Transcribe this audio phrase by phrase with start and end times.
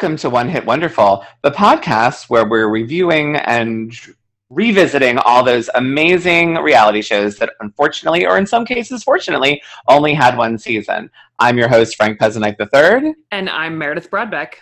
[0.00, 3.92] Welcome to One Hit Wonderful, the podcast where we're reviewing and
[4.48, 10.38] revisiting all those amazing reality shows that unfortunately, or in some cases fortunately, only had
[10.38, 11.10] one season.
[11.38, 13.12] I'm your host, Frank Pezzanite III.
[13.30, 14.54] And I'm Meredith Broadbeck.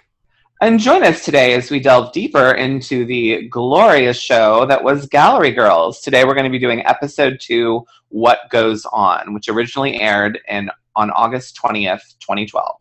[0.61, 5.53] And join us today as we delve deeper into the glorious show that was Gallery
[5.53, 6.01] Girls.
[6.01, 10.69] Today we're going to be doing episode two, What Goes On, which originally aired in
[10.97, 12.81] on August 20th, 2012.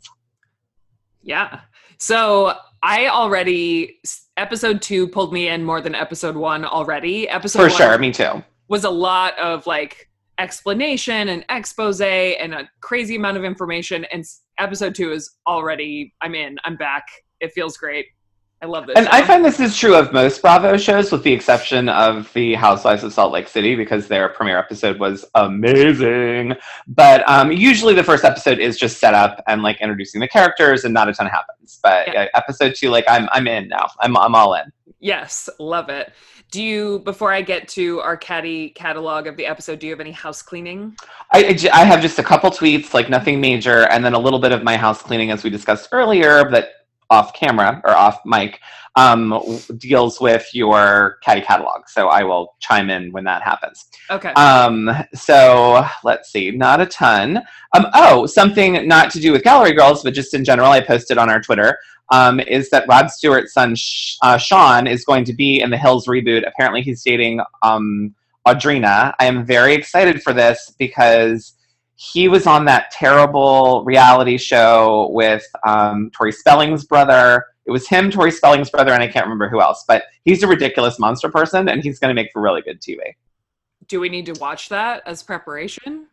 [1.21, 1.59] Yeah.
[1.99, 3.99] So I already
[4.37, 7.27] episode two pulled me in more than episode one already.
[7.27, 8.43] Episode For sure, me too.
[8.67, 14.05] Was a lot of like explanation and expose and a crazy amount of information.
[14.11, 14.23] And
[14.59, 16.57] episode two is already I'm in.
[16.63, 17.05] I'm back.
[17.39, 18.07] It feels great.
[18.61, 18.97] I love this.
[18.97, 19.11] And show.
[19.11, 23.03] I find this is true of most Bravo shows, with the exception of the Housewives
[23.03, 26.55] of Salt Lake City, because their premiere episode was amazing.
[26.87, 30.85] But um, usually the first episode is just set up and like introducing the characters,
[30.85, 31.79] and not a ton happens.
[31.83, 32.27] But yeah.
[32.33, 33.89] episode two, like I'm I'm in now.
[33.99, 34.71] I'm I'm all in.
[34.99, 36.11] Yes, love it.
[36.49, 39.99] Do you, before I get to our caddy catalog of the episode, do you have
[39.99, 40.95] any house cleaning?
[41.33, 44.53] I, I have just a couple tweets, like nothing major, and then a little bit
[44.53, 46.69] of my house cleaning, as we discussed earlier, that
[47.09, 48.59] off camera or off mic
[48.95, 49.39] um,
[49.77, 51.87] deals with your caddy catalog.
[51.87, 53.85] So I will chime in when that happens.
[54.09, 54.29] Okay.
[54.29, 57.37] Um, so let's see, not a ton.
[57.75, 61.17] Um, oh, something not to do with Gallery Girls, but just in general, I posted
[61.17, 61.77] on our Twitter.
[62.09, 63.75] Um, is that Rod Stewart's son
[64.23, 66.47] uh, Sean is going to be in the Hills reboot?
[66.47, 68.15] Apparently, he's dating um,
[68.47, 69.13] Audrina.
[69.19, 71.53] I am very excited for this because
[71.97, 77.43] he was on that terrible reality show with um, Tori Spelling's brother.
[77.65, 79.83] It was him, Tori Spelling's brother, and I can't remember who else.
[79.87, 82.97] But he's a ridiculous monster person, and he's going to make for really good TV.
[83.87, 86.05] Do we need to watch that as preparation?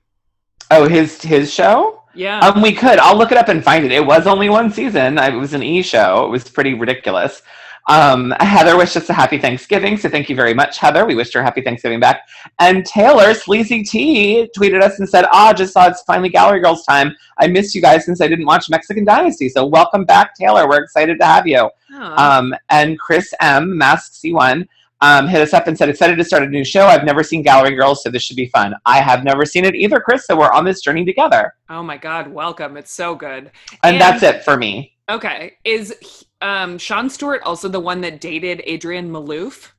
[0.71, 2.03] Oh, his his show?
[2.15, 2.39] Yeah.
[2.41, 2.99] Um, we could.
[2.99, 3.93] I'll look it up and find it.
[3.93, 5.19] It was only one season.
[5.19, 6.25] It was an E show.
[6.25, 7.43] It was pretty ridiculous.
[7.87, 11.05] Um, Heather wished us a happy Thanksgiving, so thank you very much, Heather.
[11.05, 12.27] We wished her a happy Thanksgiving back.
[12.59, 16.85] And Taylor, Sleazy T, tweeted us and said, Ah, just saw it's finally Gallery Girls
[16.85, 17.15] time.
[17.39, 19.49] I missed you guys since I didn't watch Mexican Dynasty.
[19.49, 20.67] So welcome back, Taylor.
[20.69, 21.69] We're excited to have you.
[22.17, 24.67] Um, and Chris M, Mask C1,
[25.05, 26.87] um, hit us up and said, excited to start a new show.
[26.87, 28.75] I've never seen Gallery Girls, so this should be fun.
[28.87, 31.55] I have never seen it either, Chris, so we're on this journey together.
[31.69, 32.79] Oh my God, welcome.
[32.79, 33.51] It's so good.
[33.83, 34.97] And, and that's it for me.
[35.11, 35.59] Okay.
[35.63, 39.73] Is um, Sean Stewart also the one that dated Adrienne Maloof?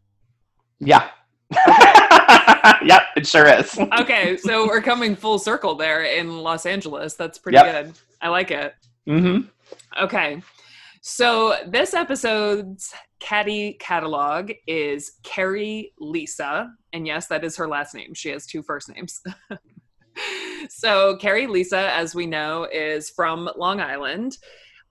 [0.80, 1.10] Yeah.
[2.84, 3.80] yep, it sure is.
[4.00, 7.16] okay, so we're coming full circle there in Los Angeles.
[7.16, 7.86] That's pretty yep.
[7.86, 7.94] good.
[8.22, 8.76] I like it.
[9.08, 9.48] Mm-hmm.
[10.04, 10.42] Okay.
[11.08, 16.72] So this episode's caddy catalog is Carrie Lisa.
[16.94, 18.16] And yes, that is her last name.
[18.16, 19.22] She has two first names.
[20.70, 24.40] so Carrie Lisa, as we know, is from Long Island.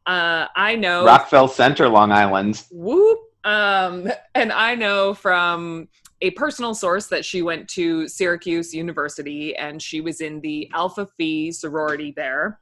[0.07, 2.63] Uh, I know Rockville Center, Long Island.
[2.71, 3.19] Whoop.
[3.43, 5.89] Um, and I know from
[6.21, 11.09] a personal source that she went to Syracuse University and she was in the Alpha
[11.19, 12.61] Phi sorority there.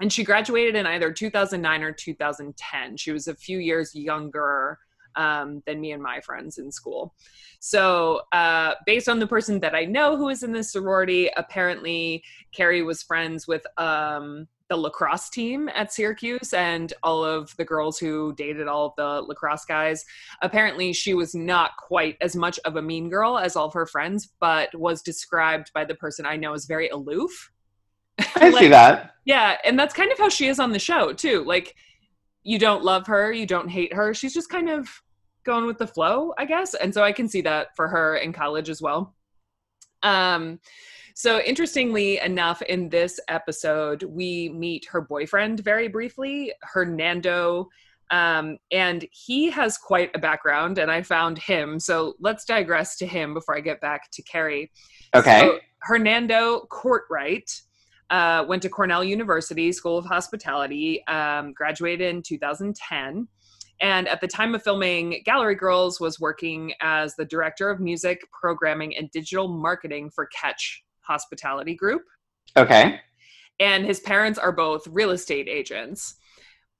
[0.00, 2.96] And she graduated in either 2009 or 2010.
[2.96, 4.78] She was a few years younger
[5.16, 7.14] um, than me and my friends in school.
[7.60, 12.22] So, uh, based on the person that I know who is in this sorority, apparently
[12.52, 17.98] Carrie was friends with um, the lacrosse team at Syracuse and all of the girls
[17.98, 20.04] who dated all of the lacrosse guys.
[20.42, 23.86] Apparently, she was not quite as much of a mean girl as all of her
[23.86, 27.50] friends, but was described by the person I know as very aloof.
[28.36, 29.14] I like, see that.
[29.24, 31.44] Yeah, and that's kind of how she is on the show too.
[31.44, 31.74] Like,
[32.42, 34.12] you don't love her, you don't hate her.
[34.14, 34.88] She's just kind of
[35.44, 36.74] going with the flow, I guess.
[36.74, 39.14] And so I can see that for her in college as well.
[40.02, 40.60] Um,
[41.14, 47.68] so, interestingly enough, in this episode, we meet her boyfriend very briefly, Hernando.
[48.10, 51.78] Um, and he has quite a background, and I found him.
[51.78, 54.72] So, let's digress to him before I get back to Carrie.
[55.14, 55.40] Okay.
[55.40, 57.62] So, Hernando Courtright
[58.10, 63.28] uh, went to Cornell University School of Hospitality, um, graduated in 2010
[63.80, 68.20] and at the time of filming gallery girls was working as the director of music
[68.32, 72.02] programming and digital marketing for catch Hospitality Group.
[72.56, 73.00] Okay.
[73.60, 76.14] And his parents are both real estate agents.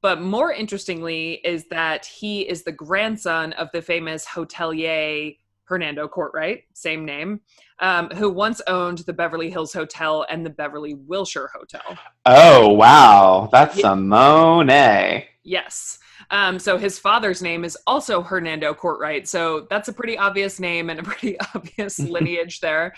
[0.03, 6.65] But more interestingly, is that he is the grandson of the famous hotelier Hernando Courtright,
[6.75, 7.41] same name,
[7.81, 11.99] um, who once owned the Beverly Hills Hotel and the Beverly Wilshire Hotel.
[12.27, 13.49] Oh, wow.
[13.51, 13.93] That's yeah.
[13.93, 15.29] a Monet.
[15.43, 15.99] Yes.
[16.31, 19.27] Um, so his father's name is also Hernando Courtright.
[19.27, 22.95] So that's a pretty obvious name and a pretty obvious lineage there.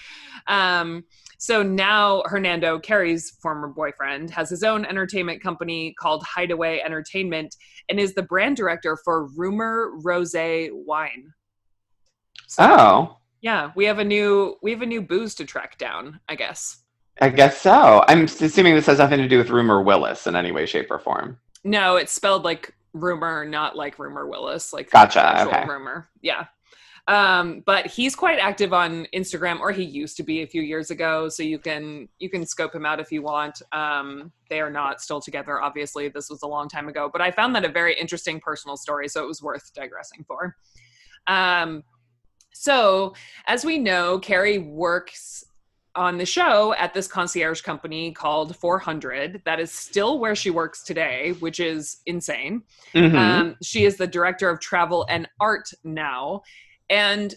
[0.47, 1.05] Um,
[1.39, 7.57] So now Hernando, Carrie's former boyfriend, has his own entertainment company called Hideaway Entertainment
[7.89, 11.33] and is the brand director for Rumor Rose Wine.
[12.47, 16.21] So, Oh, yeah, we have a new we have a new booze to track down,
[16.29, 16.83] I guess.
[17.21, 18.05] I guess so.
[18.09, 20.99] I'm assuming this has nothing to do with Rumor Willis in any way, shape, or
[20.99, 21.39] form.
[21.65, 25.65] No, it's spelled like rumor, not like rumor Willis, like Gotcha, okay.
[25.67, 26.09] rumor.
[26.23, 26.47] Yeah.
[27.09, 30.91] Um, but he's quite active on Instagram, or he used to be a few years
[30.91, 31.29] ago.
[31.29, 33.63] So you can you can scope him out if you want.
[33.73, 36.09] Um, they are not still together, obviously.
[36.09, 39.09] This was a long time ago, but I found that a very interesting personal story,
[39.09, 40.57] so it was worth digressing for.
[41.29, 41.85] Um,
[42.57, 43.15] so
[43.47, 45.45] as we know, Carrie works
[45.95, 50.83] on the show at this concierge company called 400 that is still where she works
[50.83, 52.63] today which is insane.
[52.95, 53.15] Mhm.
[53.15, 56.43] um, she is the director of travel and art now.
[56.91, 57.35] And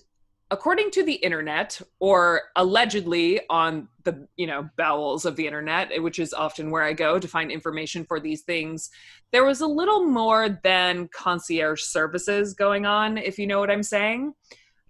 [0.51, 6.17] according to the internet or allegedly on the you know bowels of the internet which
[6.17, 8.89] is often where i go to find information for these things
[9.31, 13.83] there was a little more than concierge services going on if you know what i'm
[13.83, 14.33] saying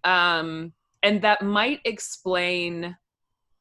[0.04, 0.74] um,
[1.04, 2.96] and that might explain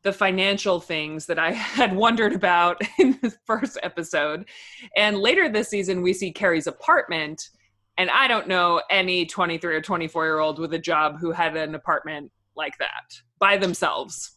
[0.03, 4.47] the financial things that I had wondered about in the first episode.
[4.97, 7.51] And later this season, we see Carrie's apartment.
[7.97, 11.57] And I don't know any 23 or 24 year old with a job who had
[11.57, 14.37] an apartment like that by themselves.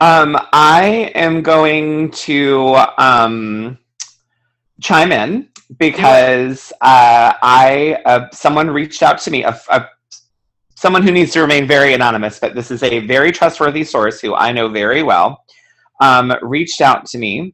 [0.00, 3.78] Um, I am going to um,
[4.80, 9.88] chime in because uh, I uh, someone reached out to me, a, a,
[10.78, 14.36] someone who needs to remain very anonymous, but this is a very trustworthy source who
[14.36, 15.44] I know very well.
[16.00, 17.52] Um, reached out to me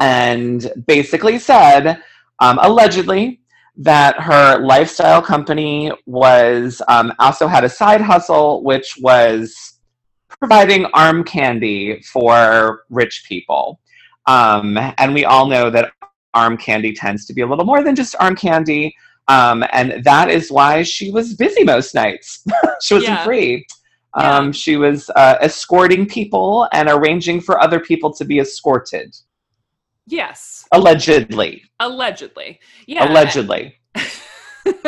[0.00, 2.02] and basically said,
[2.40, 3.40] um, allegedly,
[3.76, 9.78] that her lifestyle company was um, also had a side hustle, which was
[10.40, 13.78] providing arm candy for rich people.
[14.26, 15.92] Um, and we all know that
[16.34, 18.96] arm candy tends to be a little more than just arm candy.
[19.30, 22.44] Um, and that is why she was busy most nights.
[22.82, 23.24] she wasn't Yeah.
[23.24, 23.66] free.
[24.14, 24.50] Um, Yeah.
[24.52, 29.14] She was uh, escorting people and arranging for other people to be escorted.
[30.06, 31.62] Yes, Allegedly.
[31.78, 32.58] allegedly.
[32.86, 33.08] Yeah.
[33.08, 33.76] Allegedly.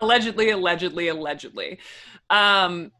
[0.00, 1.78] allegedly, allegedly, allegedly.
[2.30, 2.90] Um,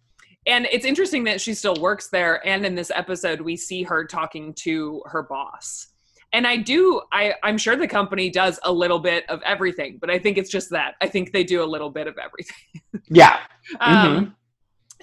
[0.46, 2.46] and it's interesting that she still works there.
[2.46, 5.88] And in this episode, we see her talking to her boss.
[6.34, 10.10] And I do, I, I'm sure the company does a little bit of everything, but
[10.10, 10.96] I think it's just that.
[11.00, 12.56] I think they do a little bit of everything.
[13.08, 13.40] Yeah.
[13.81, 14.34] Um,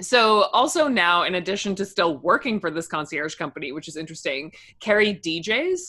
[0.01, 4.51] so also now, in addition to still working for this concierge company, which is interesting,
[4.79, 5.79] Carrie DJs.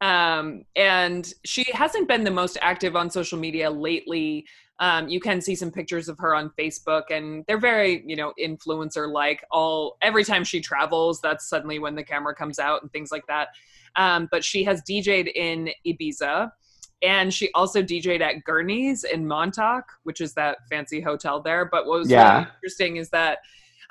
[0.00, 4.44] Um, and she hasn't been the most active on social media lately.
[4.80, 8.34] Um, you can see some pictures of her on Facebook, and they're very, you know,
[8.38, 9.44] influencer like.
[9.50, 13.26] All every time she travels, that's suddenly when the camera comes out and things like
[13.28, 13.48] that.
[13.96, 16.50] Um, but she has DJ'd in Ibiza,
[17.02, 21.64] and she also DJ'd at Gurney's in Montauk, which is that fancy hotel there.
[21.64, 22.32] But what was Yeah.
[22.38, 23.38] really interesting is that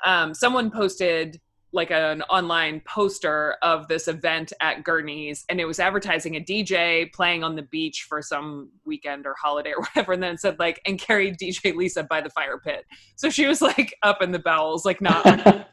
[0.04, 1.40] um, someone posted
[1.72, 7.12] like an online poster of this event at Gurney's, and it was advertising a DJ
[7.12, 10.12] playing on the beach for some weekend or holiday or whatever.
[10.12, 12.86] And then it said like, and carried DJ Lisa by the fire pit.
[13.16, 15.24] So she was like up in the bowels, like not.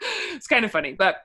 [0.34, 1.16] it's kind of funny, but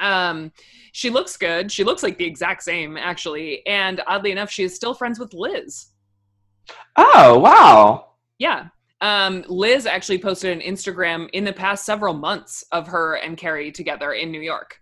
[0.00, 0.52] um
[0.92, 1.70] she looks good.
[1.70, 3.64] She looks like the exact same actually.
[3.66, 5.86] And oddly enough she is still friends with liz.
[6.96, 8.12] Oh, wow.
[8.38, 8.68] yeah.
[9.00, 13.72] Um liz actually posted an instagram in the past several months of her and carrie
[13.72, 14.79] together in new york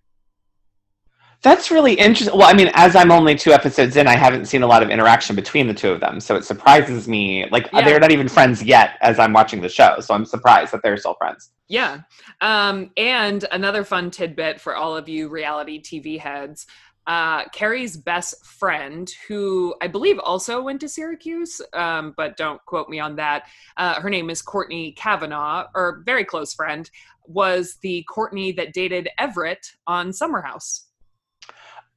[1.43, 2.37] That's really interesting.
[2.37, 4.91] Well, I mean, as I'm only two episodes in, I haven't seen a lot of
[4.91, 6.19] interaction between the two of them.
[6.19, 7.49] So it surprises me.
[7.51, 7.83] Like, Yeah.
[7.83, 10.01] they're not even friends yet as I'm watching the show.
[10.01, 11.51] So I'm surprised that they're still friends.
[11.69, 12.01] Yeah.
[12.41, 16.67] Um, and another fun tidbit for all of you reality TV heads
[17.09, 22.91] uh, Carrie's best friend, who I believe also went to Syracuse, um, but don't quote
[22.91, 23.45] me on that.
[23.79, 26.89] Uh, her name is Courtney Kavanaugh, or very close friend,
[27.25, 30.88] was the Courtney that dated Everett on Summer House.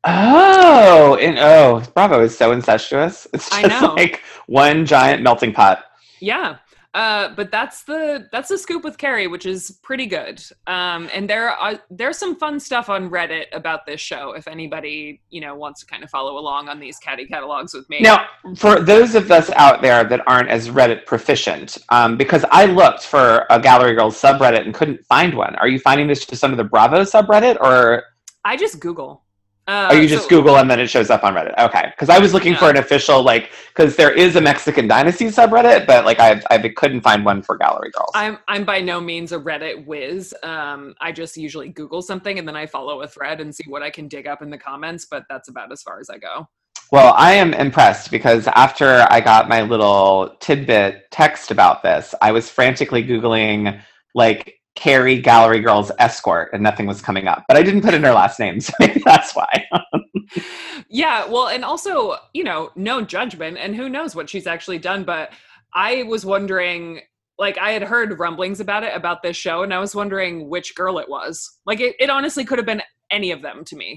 [0.03, 3.27] Oh, and oh, Bravo is so incestuous.
[3.34, 3.93] It's I just know.
[3.93, 5.84] like one giant melting pot.
[6.20, 6.58] Yeah.
[6.93, 10.43] Uh, but that's the that's the scoop with Carrie, which is pretty good.
[10.67, 14.34] Um, and there are there's some fun stuff on Reddit about this show.
[14.34, 17.89] If anybody you know wants to kind of follow along on these caddy catalogs with
[17.89, 18.01] me.
[18.01, 18.25] Now,
[18.58, 23.03] for those of us out there that aren't as Reddit proficient, um, because I looked
[23.05, 25.55] for a Gallery Girls subreddit and couldn't find one.
[25.55, 28.03] Are you finding this just under the Bravo subreddit, or
[28.43, 29.24] I just Google.
[29.67, 31.57] Uh, Or you just so- Google and then it shows up on Reddit.
[31.57, 35.25] Okay, because I was looking for an official like because there is a Mexican Dynasty
[35.25, 38.09] subreddit, but like I I couldn't find one for Gallery Girls.
[38.15, 40.33] I'm I'm by no means a Reddit whiz.
[40.43, 43.83] Um, I just usually Google something and then I follow a thread and see what
[43.83, 45.05] I can dig up in the comments.
[45.09, 46.47] But that's about as far as I go.
[46.91, 52.33] Well, I am impressed because after I got my little tidbit text about this, I
[52.33, 53.81] was frantically Googling
[54.13, 57.43] like Carrie Gallery Girls escort and nothing was coming up.
[57.47, 58.73] But I didn't put in her last name, so
[59.05, 59.67] that's why.
[60.93, 65.05] Yeah, well, and also, you know, no judgment, and who knows what she's actually done.
[65.05, 65.31] But
[65.73, 66.99] I was wondering,
[67.37, 70.75] like, I had heard rumblings about it, about this show, and I was wondering which
[70.75, 71.59] girl it was.
[71.65, 73.95] Like, it, it honestly could have been any of them to me.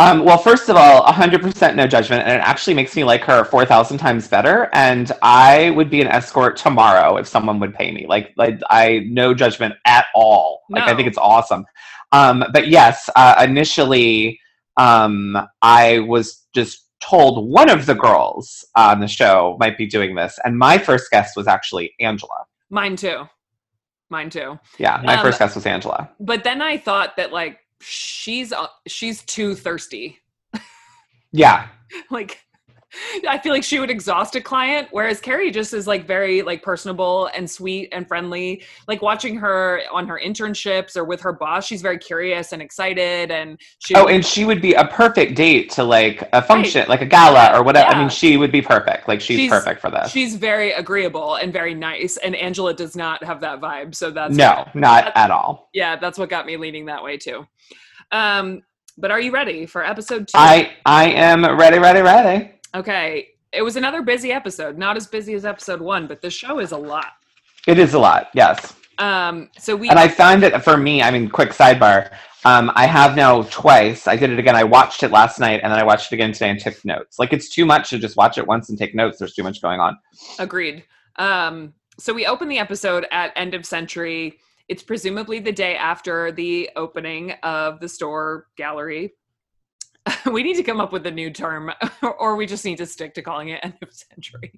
[0.00, 3.44] Um, well, first of all, 100% no judgment, and it actually makes me like her
[3.44, 4.70] 4,000 times better.
[4.72, 8.06] And I would be an escort tomorrow if someone would pay me.
[8.08, 10.60] Like, like I no judgment at all.
[10.70, 11.64] Like, I think it's awesome.
[12.12, 14.38] Um, but yes, uh, initially,
[14.76, 20.14] um, I was just told one of the girls on the show might be doing
[20.14, 22.44] this, and my first guest was actually Angela.
[22.70, 23.28] Mine too.
[24.10, 24.58] Mine too.
[24.78, 26.08] Yeah, my Um, first guest was Angela.
[26.20, 30.18] But then I thought that, like, she's uh, she's too thirsty.
[31.32, 31.68] Yeah,
[32.10, 32.42] like
[33.28, 36.62] I feel like she would exhaust a client, whereas Carrie just is like very like
[36.62, 38.62] personable and sweet and friendly.
[38.86, 43.30] Like watching her on her internships or with her boss, she's very curious and excited,
[43.30, 43.94] and she.
[43.94, 47.50] Oh, and she would be a perfect date to like a function, like a gala
[47.58, 47.88] or whatever.
[47.90, 49.06] I mean, she would be perfect.
[49.06, 50.10] Like she's, She's- perfect for this.
[50.10, 53.94] she's very agreeable and very nice, and Angela does not have that vibe.
[53.94, 55.68] So that's no, not that- at all.
[55.74, 57.46] yeah, that's what got me leaning that way too.
[58.12, 58.62] Um,
[58.96, 60.32] but are you ready for episode two?
[60.36, 62.52] I I am ready, ready, ready.
[62.74, 66.58] Okay, it was another busy episode, not as busy as episode one, but the show
[66.58, 67.12] is a lot.
[67.66, 68.74] It is a lot, yes.
[68.98, 71.02] Um, so we And I found it for me.
[71.02, 72.10] I mean, quick sidebar.
[72.44, 74.06] Um, I have now twice.
[74.06, 74.56] I did it again.
[74.56, 77.18] I watched it last night, and then I watched it again today and took notes.
[77.18, 79.18] Like it's too much to just watch it once and take notes.
[79.18, 79.98] There's too much going on.
[80.38, 80.84] Agreed.
[81.16, 84.38] Um, so we open the episode at end of century.
[84.68, 89.14] It's presumably the day after the opening of the store gallery.
[90.30, 91.70] we need to come up with a new term,
[92.18, 94.52] or we just need to stick to calling it end of century.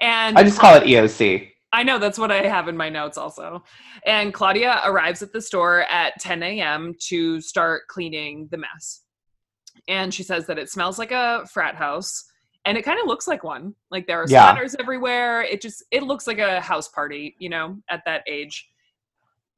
[0.00, 1.50] And I just call it EOC.
[1.72, 3.64] I know that's what I have in my notes also.
[4.06, 6.94] And Claudia arrives at the store at 10 a.m.
[7.08, 9.02] to start cleaning the mess.
[9.88, 12.24] And she says that it smells like a frat house
[12.64, 13.74] and it kind of looks like one.
[13.90, 14.56] Like there are Yeah.
[14.78, 15.42] everywhere.
[15.42, 18.68] It just it looks like a house party, you know, at that age.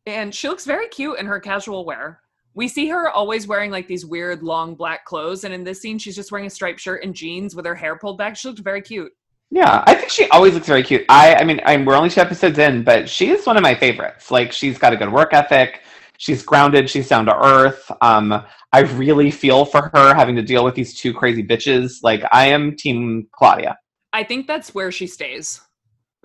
[0.07, 2.21] And she looks very cute in her casual wear.
[2.57, 5.99] We see her always wearing like these weird long black clothes and in this scene
[5.99, 8.35] she's just wearing a striped shirt and jeans with her hair pulled back.
[8.35, 9.13] She looked very cute.
[9.51, 11.05] Yeah, I think she always looks very cute.
[11.09, 13.75] I, I mean, I'm, we're only two episodes in, but she is one of my
[13.75, 14.31] favorites.
[14.31, 15.83] Like, she's got a good work ethic.
[16.19, 16.91] She's grounded.
[16.91, 17.89] She's down to earth.
[18.01, 22.03] Um, I really feel for her having to deal with these two crazy bitches.
[22.03, 23.79] Like, I am Team Claudia.
[24.13, 25.61] I think that's where she stays.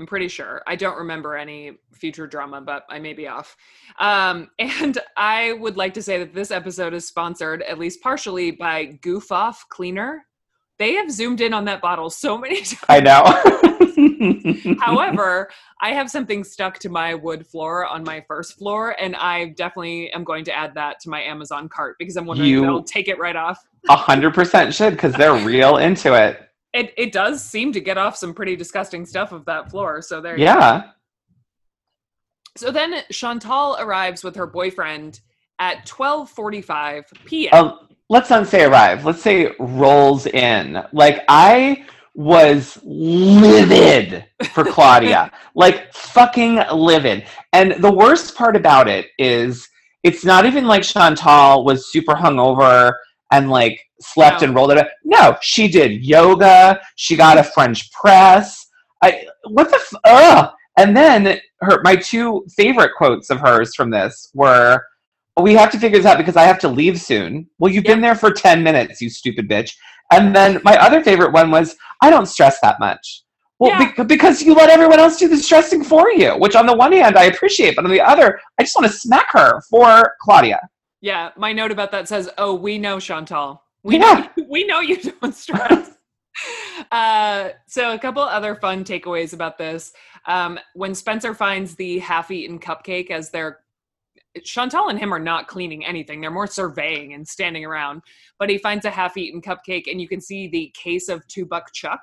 [0.01, 0.63] I'm pretty sure.
[0.65, 3.55] I don't remember any future drama, but I may be off.
[3.99, 8.49] Um, and I would like to say that this episode is sponsored, at least partially,
[8.49, 10.25] by Goof Off Cleaner.
[10.79, 12.83] They have zoomed in on that bottle so many times.
[12.89, 14.75] I know.
[14.79, 19.49] However, I have something stuck to my wood floor on my first floor, and I
[19.49, 22.65] definitely am going to add that to my Amazon cart because I'm wondering You- if
[22.65, 23.63] they'll take it right off.
[23.87, 26.47] A hundred percent should because they're real into it.
[26.73, 30.01] It it does seem to get off some pretty disgusting stuff of that floor.
[30.01, 30.37] So there.
[30.37, 30.51] you go.
[30.51, 30.83] Yeah.
[32.57, 35.21] So then Chantal arrives with her boyfriend
[35.59, 37.65] at 12:45 p.m.
[37.65, 39.05] Um, let's not say arrive.
[39.05, 40.83] Let's say rolls in.
[40.91, 45.31] Like I was livid for Claudia.
[45.55, 47.25] like fucking livid.
[47.53, 49.67] And the worst part about it is
[50.03, 52.93] it's not even like Chantal was super hungover
[53.31, 54.47] and like slept No.
[54.47, 54.77] and rolled it.
[54.77, 54.89] up.
[55.03, 56.79] No, she did yoga.
[56.95, 58.67] She got a French press.
[59.03, 60.51] I what the f- ugh.
[60.77, 64.81] And then her my two favorite quotes of hers from this were
[65.39, 67.47] we have to figure this out because I have to leave soon.
[67.57, 69.73] Well, you've been there for 10 minutes, you stupid bitch.
[70.11, 73.23] And then my other favorite one was, I don't stress that much.
[73.57, 73.91] Well, Yeah.
[73.95, 76.91] bec- because you let everyone else do the stressing for you, which on the one
[76.91, 80.59] hand I appreciate, but on the other, I just want to smack her for Claudia.
[81.01, 83.63] Yeah, my note about that says, "Oh, we know Chantal.
[83.83, 84.27] We Yeah.
[84.37, 85.97] know we know you don't stress."
[86.91, 89.91] uh, so a couple other fun takeaways about this.
[90.25, 93.59] Um, when Spencer finds the half-eaten cupcake as they're
[94.45, 96.21] Chantal and him are not cleaning anything.
[96.21, 98.01] They're more surveying and standing around.
[98.39, 101.73] But he finds a half-eaten cupcake, and you can see the case of two buck
[101.73, 101.99] chuck.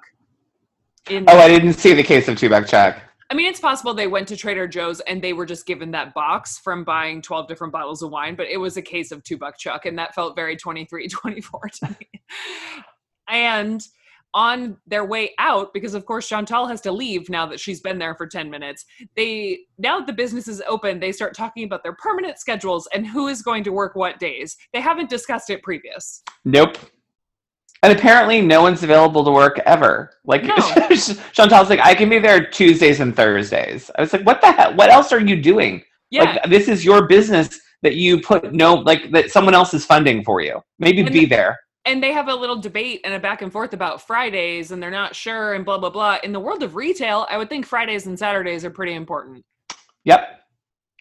[1.08, 3.00] In Oh, I didn't see the case of two buck chuck.
[3.30, 6.14] I mean, it's possible they went to Trader Joe's and they were just given that
[6.14, 9.36] box from buying 12 different bottles of wine, but it was a case of two
[9.36, 12.20] buck chuck, and that felt very 23, 24 to me.
[13.28, 13.82] and
[14.34, 17.98] on their way out, because of course Chantal has to leave now that she's been
[17.98, 18.84] there for 10 minutes,
[19.16, 23.06] they now that the business is open, they start talking about their permanent schedules and
[23.06, 24.56] who is going to work what days.
[24.72, 26.22] They haven't discussed it previous.
[26.44, 26.76] Nope.
[27.82, 30.10] And apparently, no one's available to work ever.
[30.24, 30.56] Like No.
[31.32, 33.90] Chantal's like, I can be there Tuesdays and Thursdays.
[33.96, 34.74] I was like, what the hell?
[34.74, 35.82] What else are you doing?
[36.10, 36.22] Yeah.
[36.24, 40.24] Like, this is your business that you put no, like that someone else is funding
[40.24, 40.60] for you.
[40.80, 41.60] Maybe And be the- there.
[41.84, 44.90] and they have a little debate and a back and forth about Fridays and they're
[44.90, 46.18] not sure and blah blah blah.
[46.24, 49.44] In the world of retail, I would think Fridays and Saturdays are pretty important.
[50.04, 50.40] Yep.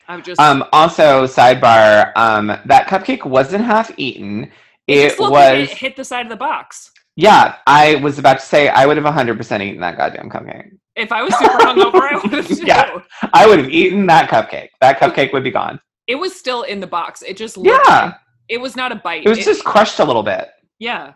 [0.08, 4.52] I'm just Um, also, sidebar, um, that cupcake wasn't half eaten.
[4.88, 6.91] It, just was, like it hit the side of the box.
[7.15, 10.72] yeah, I was about to say, I would have 100% eaten that goddamn cupcake.
[10.96, 12.60] If I was super hungover, I would have.
[12.65, 13.00] Yeah.
[13.34, 14.70] I would have eaten that cupcake.
[14.82, 15.79] That cupcake would be gone.
[16.08, 17.22] It was still in the box.
[17.22, 18.06] It just looked Yeah.
[18.06, 18.15] like-
[18.50, 19.25] it was not a bite.
[19.25, 20.48] It was just crushed a little bit.
[20.79, 21.13] yeah.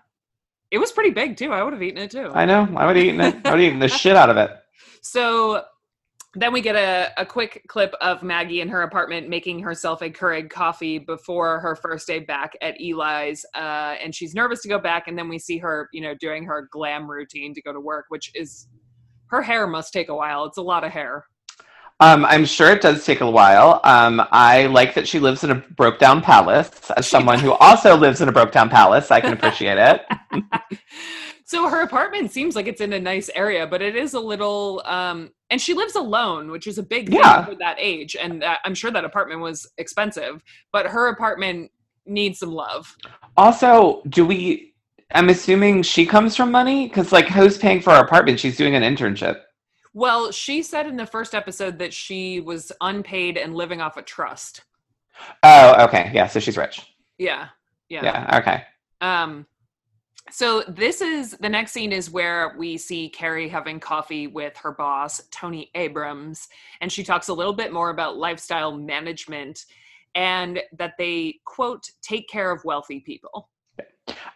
[0.69, 1.51] It was pretty big too.
[1.51, 2.31] I would have eaten it too.
[2.33, 2.61] I know.
[2.77, 3.35] I would have eaten it.
[3.45, 4.51] I would have eaten the shit out of it.
[5.01, 5.63] So
[6.33, 10.09] then we get a, a quick clip of Maggie in her apartment making herself a
[10.09, 13.45] Keurig coffee before her first day back at Eli's.
[13.53, 15.07] Uh, and she's nervous to go back.
[15.07, 18.05] And then we see her, you know, doing her glam routine to go to work,
[18.09, 18.67] which is
[19.27, 20.45] her hair must take a while.
[20.45, 21.25] It's a lot of hair.
[21.99, 23.81] Um, I'm sure it does take a while.
[23.83, 26.89] Um, I like that she lives in a broke down palace.
[26.97, 30.01] As She someone who also lives in a broke down palace, I can appreciate it.
[31.51, 34.81] so her apartment seems like it's in a nice area, but it is a little.
[34.85, 37.43] Um, and she lives alone, which is a big thing Yeah.
[37.43, 38.15] for that age.
[38.15, 40.41] And I'm sure that apartment was expensive,
[40.71, 41.69] but her apartment
[42.05, 42.95] needs some love.
[43.35, 44.73] Also, do we?
[45.13, 48.39] I'm assuming she comes from money because, like, who's paying for her apartment?
[48.39, 49.41] She's doing an internship.
[49.93, 54.01] Well, she said in the first episode that she was unpaid and living off a
[54.01, 54.63] trust.
[55.43, 56.11] Oh, okay.
[56.13, 56.95] Yeah, so she's rich.
[57.17, 57.49] Yeah.
[57.89, 58.03] Yeah.
[58.05, 58.39] Yeah.
[58.39, 58.63] Okay.
[59.01, 59.45] Um
[60.31, 64.71] so this is the next scene is where we see Carrie having coffee with her
[64.71, 66.47] boss, Tony Abrams,
[66.79, 69.65] and she talks a little bit more about lifestyle management
[70.15, 73.49] and that they quote take care of wealthy people.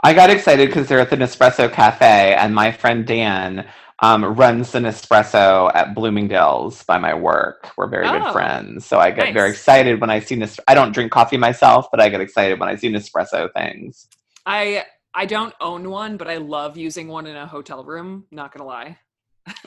[0.04, 3.68] I got excited because they're at the Nespresso Cafe, and my friend Dan
[4.00, 7.72] um, runs the Nespresso at Bloomingdale's by my work.
[7.78, 10.76] We're very Oh, good friends, so I get very excited when I see Nes- I
[10.76, 14.08] don't drink coffee myself, but I get excited when I see Nespresso things.
[14.46, 14.84] I
[15.16, 18.60] I don't own one, but I love using one in a hotel room, not going
[18.60, 19.00] to lie.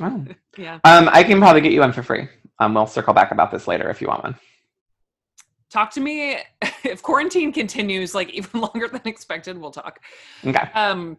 [0.01, 0.25] Oh.
[0.57, 0.81] Yeah.
[0.83, 2.27] Um, I can probably get you one for free.
[2.59, 4.35] Um, we'll circle back about this later if you want one.
[5.71, 6.39] Talk to me
[6.85, 10.01] if quarantine continues like even longer than expected, we'll talk.
[10.45, 10.69] Okay.
[10.75, 11.17] Um,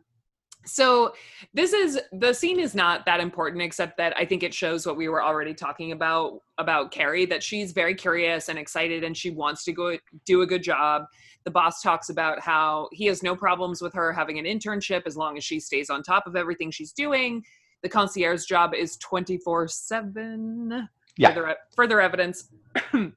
[0.69, 1.13] so
[1.53, 4.97] this is the scene is not that important, except that I think it shows what
[4.97, 9.31] we were already talking about about Carrie that she's very curious and excited, and she
[9.31, 11.05] wants to go do a good job.
[11.45, 15.17] The boss talks about how he has no problems with her having an internship as
[15.17, 17.43] long as she stays on top of everything she's doing.
[17.81, 20.87] The concierge job is twenty four seven.
[21.17, 21.33] Yeah.
[21.33, 22.49] Further, further evidence.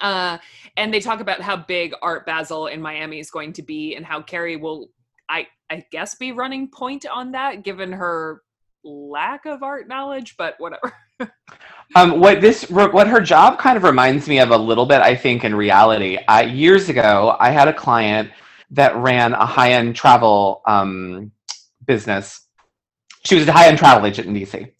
[0.00, 0.38] Uh,
[0.76, 4.04] and they talk about how big Art Basel in Miami is going to be, and
[4.04, 4.88] how Carrie will,
[5.32, 8.42] I I guess, be running point on that, given her
[8.84, 10.36] lack of art knowledge.
[10.36, 10.92] But whatever.
[11.94, 15.14] Um, what this, what her job kind of reminds me of a little bit, I
[15.14, 16.18] think, in reality.
[16.26, 18.30] I, years ago, I had a client
[18.70, 21.32] that ran a high-end travel um,
[21.86, 22.46] business.
[23.26, 24.72] She was a high-end travel agent in DC,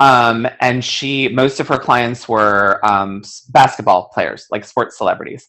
[0.00, 5.46] um, and she most of her clients were um, basketball players, like sports celebrities.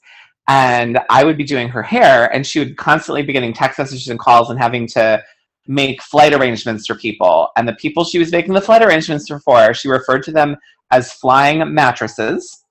[0.47, 4.09] And I would be doing her hair, and she would constantly be getting text messages
[4.09, 5.23] and calls and having to
[5.67, 7.49] make flight arrangements for people.
[7.57, 10.55] And the people she was making the flight arrangements for, she referred to them
[10.91, 12.63] as flying mattresses.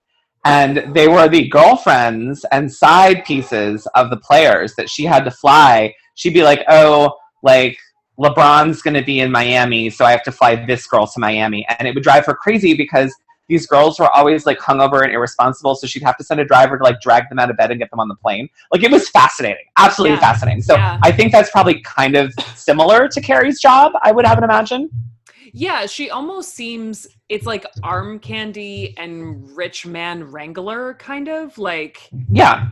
[0.45, 5.31] And they were the girlfriends and side pieces of the players that she had to
[5.31, 5.95] fly.
[6.15, 7.77] She'd be like, oh, like
[8.19, 11.67] LeBron's going to be in Miami, so I have to fly this girl to Miami.
[11.79, 13.15] And it would drive her crazy because
[13.49, 16.79] these girls were always like hungover and irresponsible, so she'd have to send a driver
[16.79, 18.49] to like drag them out of bed and get them on the plane.
[18.73, 20.21] Like it was fascinating, absolutely Yeah.
[20.21, 20.63] fascinating.
[20.63, 20.99] So Yeah.
[21.03, 24.89] I think that's probably kind of similar to Carrie's job, I would have an imagine.
[25.53, 32.09] yeah, she almost seems it's like arm candy and rich man wrangler kind of like
[32.31, 32.69] Yeah.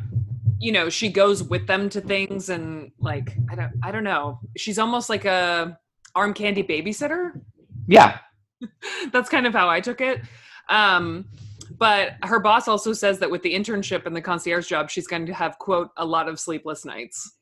[0.58, 4.40] you know she goes with them to things and like I don't I don't know
[4.56, 5.78] she's almost like a
[6.14, 7.40] arm candy babysitter.
[7.86, 8.18] Yeah.
[9.12, 10.20] that's kind of how I took it.
[10.68, 11.26] Um,
[11.78, 15.26] but her boss also says that with the internship and the concierge job, she's going
[15.26, 17.32] to have quote a lot of sleepless nights.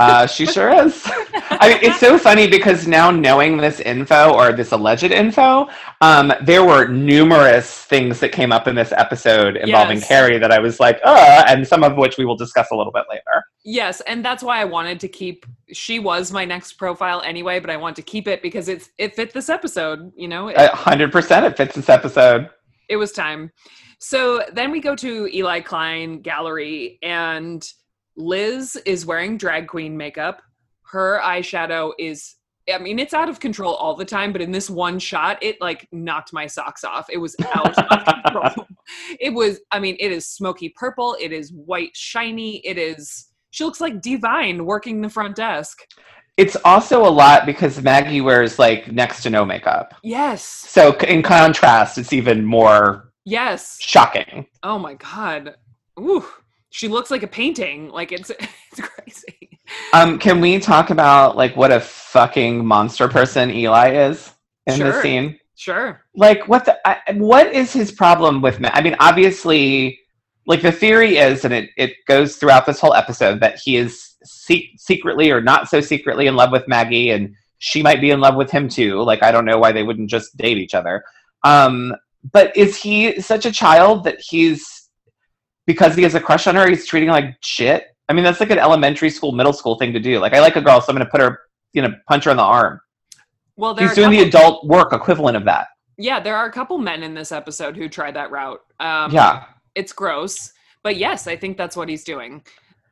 [0.00, 1.02] Uh, she sure is.
[1.34, 5.68] I mean, it's so funny because now knowing this info or this alleged info,
[6.00, 10.08] um, there were numerous things that came up in this episode involving Yes.
[10.08, 12.90] Carrie that I was like, uh, and some of which we will discuss a little
[12.92, 13.22] bit later.
[13.64, 15.46] Yes, and that's why I wanted to keep.
[15.72, 19.14] She was my next profile anyway, but I want to keep it because it's it
[19.14, 20.10] fit this episode.
[20.16, 22.50] You know, A hundred percent, it fits this episode.
[22.88, 23.52] it was time.
[24.00, 27.64] So then we go to Eli Klein Gallery, and
[28.16, 30.42] Liz is wearing drag queen makeup.
[30.84, 32.36] Her eyeshadow is.
[32.72, 35.60] I mean, it's out of control all the time, but in this one shot, it
[35.60, 37.10] like knocked my socks off.
[37.10, 38.66] It was out of control.
[39.20, 41.14] It was, I mean, it is smoky purple.
[41.20, 42.58] It is white, shiny.
[42.66, 45.80] It is, she looks like Divine working the front desk.
[46.38, 49.94] It's also a lot because Maggie wears like next to no makeup.
[50.02, 50.42] Yes.
[50.42, 53.76] So in contrast, it's even more Yes.
[53.78, 54.46] shocking.
[54.62, 55.56] Oh my God.
[56.00, 56.24] Ooh.
[56.74, 57.88] She looks like a painting.
[57.88, 58.30] Like it's,
[58.72, 59.60] it's crazy.
[59.92, 64.32] Um, can we talk about like what a fucking monster person Eli is
[64.66, 64.90] in Sure.
[64.90, 65.38] this scene?
[65.54, 66.00] Sure.
[66.16, 66.76] Like, what the?
[66.84, 68.58] I, what is his problem with?
[68.58, 70.00] Ma- I mean, obviously,
[70.48, 74.16] like the theory is, and it it goes throughout this whole episode that he is
[74.24, 78.18] se- secretly or not so secretly in love with Maggie, and she might be in
[78.18, 79.00] love with him too.
[79.00, 81.04] Like, I don't know why they wouldn't just date each other.
[81.44, 81.94] Um,
[82.32, 84.73] but is he such a child that he's
[85.66, 87.84] because he has a crush on her, he's treating her like shit?
[88.08, 90.18] I mean, that's like an elementary school, middle school thing to do.
[90.18, 91.40] Like, I like a girl, so I'm going to put her,
[91.72, 92.80] you know, punch her in the arm.
[93.56, 95.68] Well, there He's doing the adult work equivalent of that.
[95.96, 98.60] Yeah, there are a couple men in this episode who tried that route.
[98.80, 99.44] Um, yeah.
[99.74, 102.42] it's gross, but yes, I think that's what he's doing.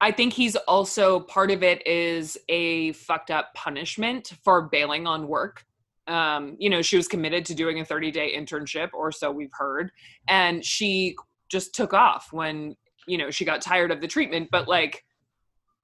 [0.01, 5.29] I think he's also part of it is a fucked up punishment for bailing on
[5.29, 5.65] work.
[6.09, 9.53] Um, you know, she was committed to doing a 30 day internship, or so we've
[9.53, 9.93] heard,
[10.29, 11.17] and she
[11.53, 12.75] just took off when
[13.07, 14.49] you know she got tired of the treatment.
[14.51, 15.05] But like,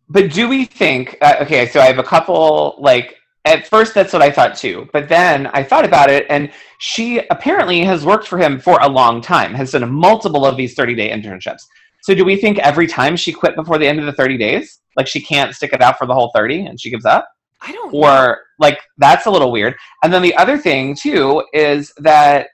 [0.09, 1.17] But do we think?
[1.21, 2.77] Uh, okay, so I have a couple.
[2.79, 4.89] Like at first, that's what I thought too.
[4.93, 8.89] But then I thought about it, and she apparently has worked for him for a
[8.89, 9.55] long time.
[9.55, 11.63] Has done multiple of these thirty-day internships.
[12.03, 14.81] So do we think every time she quit before the end of the thirty days,
[14.97, 17.29] like she can't stick it out for the whole thirty, and she gives up?
[17.61, 18.01] I don't know.
[18.01, 19.75] or like that's a little weird.
[20.03, 22.49] And then the other thing too is that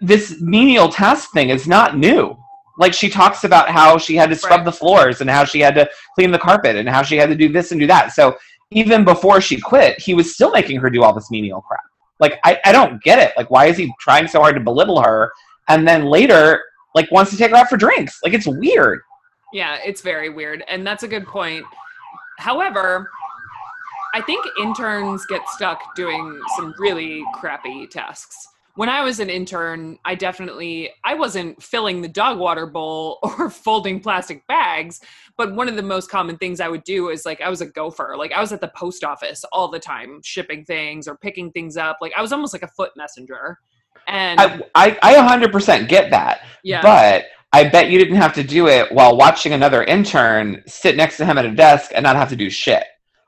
[0.00, 2.36] this menial task thing is not new.
[2.78, 4.64] Like she talks about how she had to scrub Right.
[4.64, 7.36] the floors and how she had to clean the carpet and how she had to
[7.36, 8.12] do this and do that.
[8.12, 8.36] So
[8.70, 11.84] even before she quit, he was still making her do all this menial crap.
[12.18, 13.32] Like I, I don't get it.
[13.36, 15.30] Like why is he trying so hard to belittle her
[15.68, 16.62] and then later
[16.94, 18.18] like wants to take her out for drinks?
[18.24, 19.00] Like it's weird.
[19.52, 20.64] Yeah, it's very weird.
[20.68, 21.64] And that's a good point.
[22.38, 23.08] However,
[24.14, 28.48] I think interns get stuck doing some really crappy tasks.
[28.76, 33.48] When I was an intern, I definitely I wasn't filling the dog water bowl or
[33.48, 35.00] folding plastic bags,
[35.36, 37.66] but one of the most common things I would do is like I was a
[37.66, 38.16] gopher.
[38.18, 41.76] Like I was at the post office all the time shipping things or picking things
[41.76, 41.98] up.
[42.00, 43.58] Like I was almost like a foot messenger.
[44.08, 46.40] And I I, I 100% get that.
[46.64, 46.82] yeah.
[46.82, 51.16] But I bet you didn't have to do it while watching another intern sit next
[51.18, 52.82] to him at a desk and not have to do shit.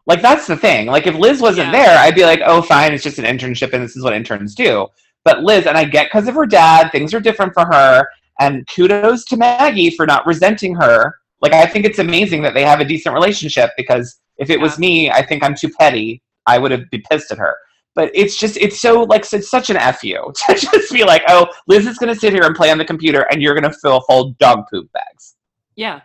[0.07, 0.87] Like that's the thing.
[0.89, 1.85] Like if Liz wasn't Yeah.
[1.85, 4.55] there, I'd be like, "Oh, fine, it's just an internship and this is what interns
[4.57, 4.89] do."
[5.27, 8.07] But Liz, and I get because of her dad, things are different for her.
[8.39, 11.17] And kudos to Maggie for not resenting her.
[11.43, 14.79] Like I think it's amazing that they have a decent relationship because if it was
[14.79, 16.23] me, I think I'm too petty.
[16.47, 17.57] I would have been pissed at her.
[17.97, 21.23] But it's just it's so like it's such an f you to just be like,
[21.27, 24.03] oh, Liz is gonna sit here and play on the computer, and you're gonna fill
[24.03, 25.35] fold dog poop bags.
[25.75, 26.03] yeah.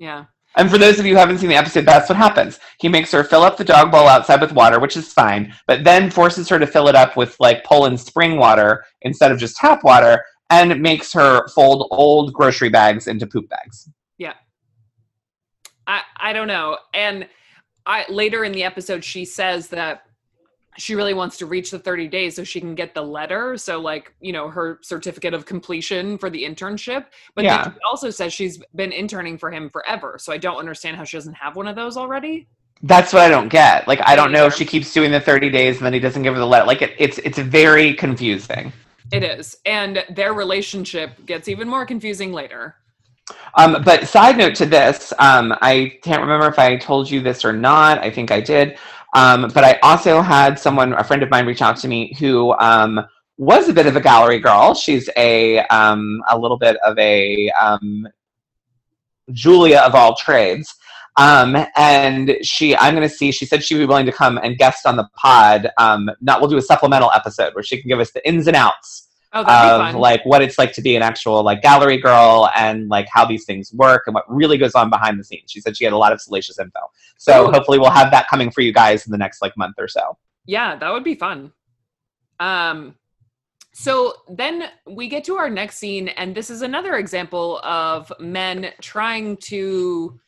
[0.00, 0.24] Yeah.
[0.58, 2.58] And for those of you who haven't seen the episode, that's what happens.
[2.80, 5.84] He makes her fill up the dog bowl outside with water, which is fine, but
[5.84, 9.56] then forces her to fill it up with like Poland spring water instead of just
[9.56, 13.88] tap water, and makes her fold old grocery bags into poop bags.
[14.18, 14.34] Yeah.
[15.86, 16.78] I I don't know.
[16.92, 17.28] And
[17.86, 20.02] I later in the episode she says that
[20.76, 23.80] she really wants to reach the 30 days so she can get the letter so
[23.80, 27.48] like you know her certificate of completion for the internship but Yeah.
[27.48, 31.04] then she also says she's been interning for him forever so i don't understand how
[31.04, 32.48] she doesn't have one of those already
[32.82, 33.88] That's what I don't get.
[33.88, 36.22] Like I don't know if she keeps doing the 30 days and then he doesn't
[36.22, 36.64] give her the letter.
[36.66, 38.72] Like it, it's it's very confusing.
[39.10, 42.76] it is and their relationship gets even more confusing later
[43.54, 47.44] Um, but side note to this, um, I can't remember if I told you this
[47.44, 47.98] or not.
[47.98, 48.78] I think I did.
[49.14, 52.52] Um, but I also had someone, a friend of mine, reach out to me who
[52.58, 53.00] um,
[53.36, 54.74] was a bit of a gallery girl.
[54.74, 58.06] She's a um, a little bit of a um,
[59.32, 60.74] Julia of all trades.
[61.16, 63.32] Um, and she, I'm going to see.
[63.32, 65.68] She said she'd be willing to come and guest on the pod.
[65.76, 68.54] Um, not, we'll do a supplemental episode where she can give us the ins and
[68.54, 72.88] outs Oh, of like what it's like to be an actual like gallery girl and
[72.88, 75.50] like how these things work and what really goes on behind the scenes.
[75.50, 76.80] She said she had a lot of salacious info.
[77.18, 77.52] So Ooh.
[77.52, 80.16] hopefully we'll have that coming for you guys in the next like month or so.
[80.46, 81.52] Yeah, that would be fun.
[82.40, 82.94] Um
[83.74, 88.72] so then we get to our next scene and this is another example of men
[88.80, 90.18] trying to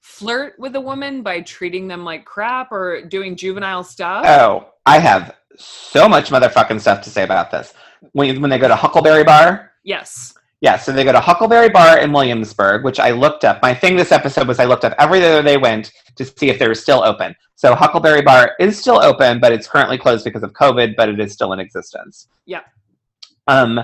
[0.00, 4.24] flirt with a woman by treating them like crap or doing juvenile stuff.
[4.26, 7.74] Oh, I have so much motherfucking stuff to say about this.
[8.12, 10.34] When when they go to Huckleberry Bar, yes.
[10.60, 13.62] Yeah, so they go to Huckleberry Bar in Williamsburg, which I looked up.
[13.62, 16.66] My thing this episode was I looked up everywhere they went to see if they
[16.66, 17.32] were still open.
[17.54, 21.20] So Huckleberry Bar is still open, but it's currently closed because of COVID, but it
[21.20, 22.26] is still in existence.
[22.44, 22.62] Yeah.
[23.46, 23.80] Um,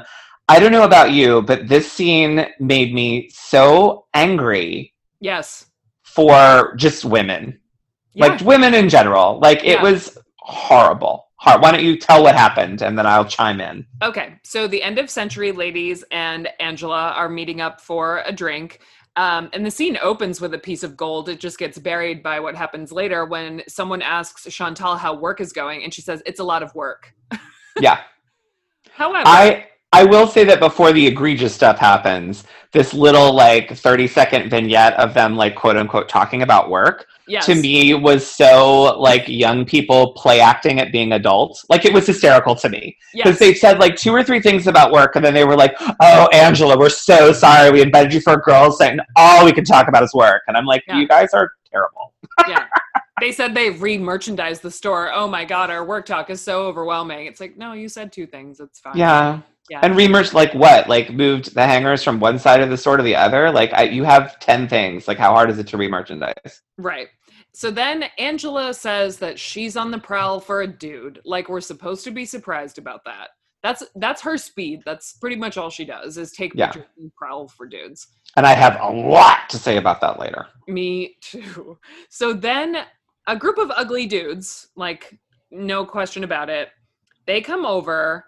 [0.48, 5.66] I don't know about you, but this scene made me so angry Yes.
[6.02, 7.60] for just women,
[8.14, 8.26] Yeah.
[8.26, 9.38] like women in general.
[9.38, 9.82] Like it Yeah.
[9.82, 11.23] was horrible.
[11.44, 13.86] Why don't you tell what happened, and then I'll chime in.
[14.02, 18.80] Okay, so the end of century ladies and Angela are meeting up for a drink.
[19.16, 21.28] Um, and the scene opens with a piece of gold.
[21.28, 25.52] It just gets buried by what happens later when someone asks Chantal how work is
[25.52, 27.14] going, and she says, It's a lot of work.
[27.80, 28.00] Yeah.
[28.90, 34.08] However, I I will say that before the egregious stuff happens, this little like 30
[34.08, 37.46] second vignette of them like quote unquote talking about work yes.
[37.46, 41.64] to me was so like young people play acting at being adults.
[41.68, 43.38] Like it was hysterical to me because yes.
[43.38, 46.28] they said like two or three things about work and then they were like, "Oh,
[46.32, 49.64] Angela, we're so sorry we invited you for a girls' night and all we can
[49.64, 50.98] talk about is work." And I'm like, Yeah.
[50.98, 52.12] "You guys are terrible."
[52.48, 52.66] yeah.
[53.20, 55.12] They said they re-merchandised the store.
[55.14, 57.26] Oh my god, our work talk is so overwhelming.
[57.26, 58.58] It's like, no, you said two things.
[58.58, 58.96] It's fine.
[58.96, 59.40] Yeah.
[59.70, 59.80] Yeah.
[59.82, 60.88] And remerged like what?
[60.88, 63.50] Like moved the hangers from one side of the store to the other?
[63.50, 65.08] Like I, you have 10 things.
[65.08, 66.60] Like how hard is it to remerchandise?
[66.76, 67.08] Right.
[67.54, 71.20] So then Angela says that she's on the prowl for a dude.
[71.24, 73.28] Like we're supposed to be surprised about that.
[73.62, 74.82] That's that's her speed.
[74.84, 76.66] That's pretty much all she does is take Yeah.
[76.66, 78.08] pictures and prowl for dudes.
[78.36, 80.48] And I have a lot to say about that later.
[80.68, 81.78] Me too.
[82.10, 82.84] So then
[83.26, 85.18] a group of ugly dudes, like
[85.50, 86.68] no question about it,
[87.26, 88.26] they come over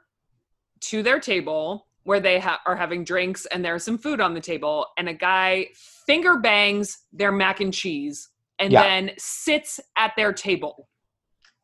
[0.81, 4.41] to their table where they ha- are having drinks and there's some food on the
[4.41, 5.67] table and a guy
[6.07, 8.83] finger bangs their mac and cheese and Yeah.
[8.83, 10.89] then sits at their table.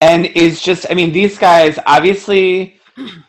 [0.01, 2.77] And is just, I mean, these guys obviously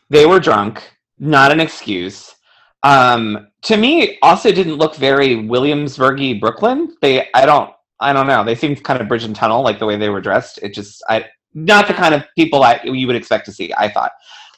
[0.09, 2.33] they were drunk, not an excuse.
[2.81, 6.95] Um, to me, also didn't look very Williamsburgy Brooklyn.
[7.01, 8.43] They, I don't, I don't know.
[8.43, 10.59] They seemed kind of bridge and tunnel, like the way they were dressed.
[10.61, 13.71] It just, I, not the kind of people I you would expect to see.
[13.77, 14.11] I thought.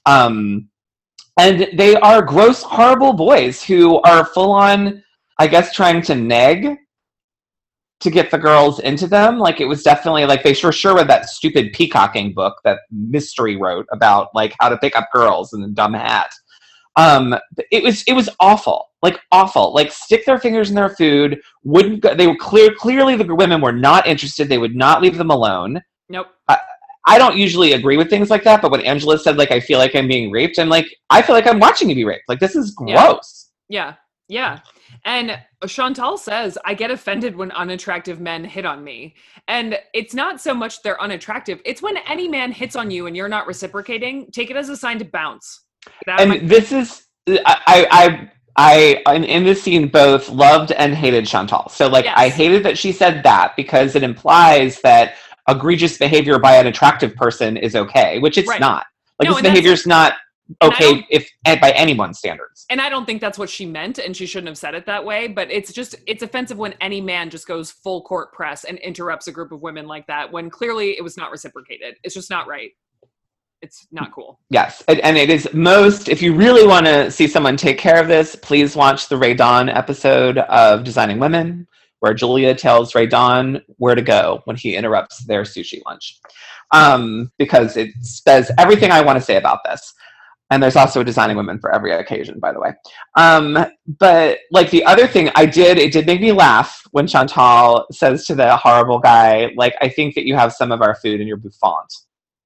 [0.05, 0.69] Um,
[1.37, 5.03] and they are gross, horrible boys who are full on,
[5.37, 6.77] I guess, trying to neg
[8.01, 9.39] to get the girls into them.
[9.39, 13.55] Like it was definitely like they sure sure read that stupid peacocking book that Mystery
[13.57, 16.31] wrote about like how to pick up girls and the dumb hat.
[16.97, 17.35] Um,
[17.71, 19.73] it was it was awful, like awful.
[19.73, 21.41] Like stick their fingers in their food.
[21.63, 24.47] Wouldn't go, they were clear clearly the women were not interested.
[24.47, 25.81] They would not leave them alone.
[26.07, 26.27] Nope.
[27.07, 29.79] I don't usually agree with things like that, but when Angela said like I feel
[29.79, 32.25] like I'm being raped, I'm like I feel like I'm watching you be raped.
[32.27, 33.51] Like this is gross.
[33.69, 33.95] Yeah.
[34.27, 34.59] Yeah.
[35.03, 39.15] And Chantal says, I get offended when unattractive men hit on me.
[39.47, 43.15] And it's not so much they're unattractive, it's when any man hits on you and
[43.15, 45.65] you're not reciprocating, take it as a sign to bounce.
[46.07, 51.27] And this is I I I I in, in this scene both loved and hated
[51.27, 51.69] Chantal.
[51.69, 55.15] So like I hated that she said that because it implies that
[55.47, 58.59] egregious behavior by an attractive person is okay, which it's Right.
[58.59, 58.85] not.
[59.19, 60.13] Like No, this behavior is not
[60.61, 62.65] okay if by anyone's standards.
[62.69, 65.03] and I don't think that's what she meant, and she shouldn't have said it that
[65.03, 65.27] way.
[65.27, 69.27] But it's just it's offensive when any man just goes full court press and interrupts
[69.27, 71.95] a group of women like that when clearly it was not reciprocated.
[72.03, 72.71] It's just not right.
[73.61, 74.39] It's not cool.
[74.51, 76.09] Yes, and, and it is most.
[76.09, 79.33] If you really want to see someone take care of this, please watch the Ray
[79.33, 81.67] Don episode of Designing Women,
[82.05, 86.19] where Julia tells Ray Don where to go when he interrupts their sushi lunch,
[86.69, 89.91] um, because it says everything I want to say about this.
[90.51, 92.73] And there's also a Designing Women for every occasion, by the way.
[93.15, 93.65] Um,
[93.97, 98.27] but like the other thing I did, it did make me laugh when Chantal says
[98.27, 101.27] to the horrible guy, like, "I think that you have some of our food in
[101.27, 101.91] your bouffant."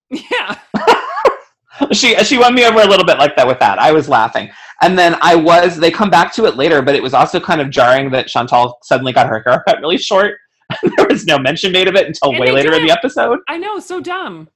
[0.31, 0.57] Yeah.
[1.91, 3.77] she she won me over a little bit like that with that.
[3.77, 4.49] I was laughing,
[4.81, 5.77] and then I was.
[5.77, 8.77] They come back to it later, but it was also kind of jarring that Chantal
[8.83, 10.37] suddenly got her hair cut really short.
[10.97, 13.39] there was no mention made of it until And way later do in the episode,
[13.47, 14.49] I know, so dumb.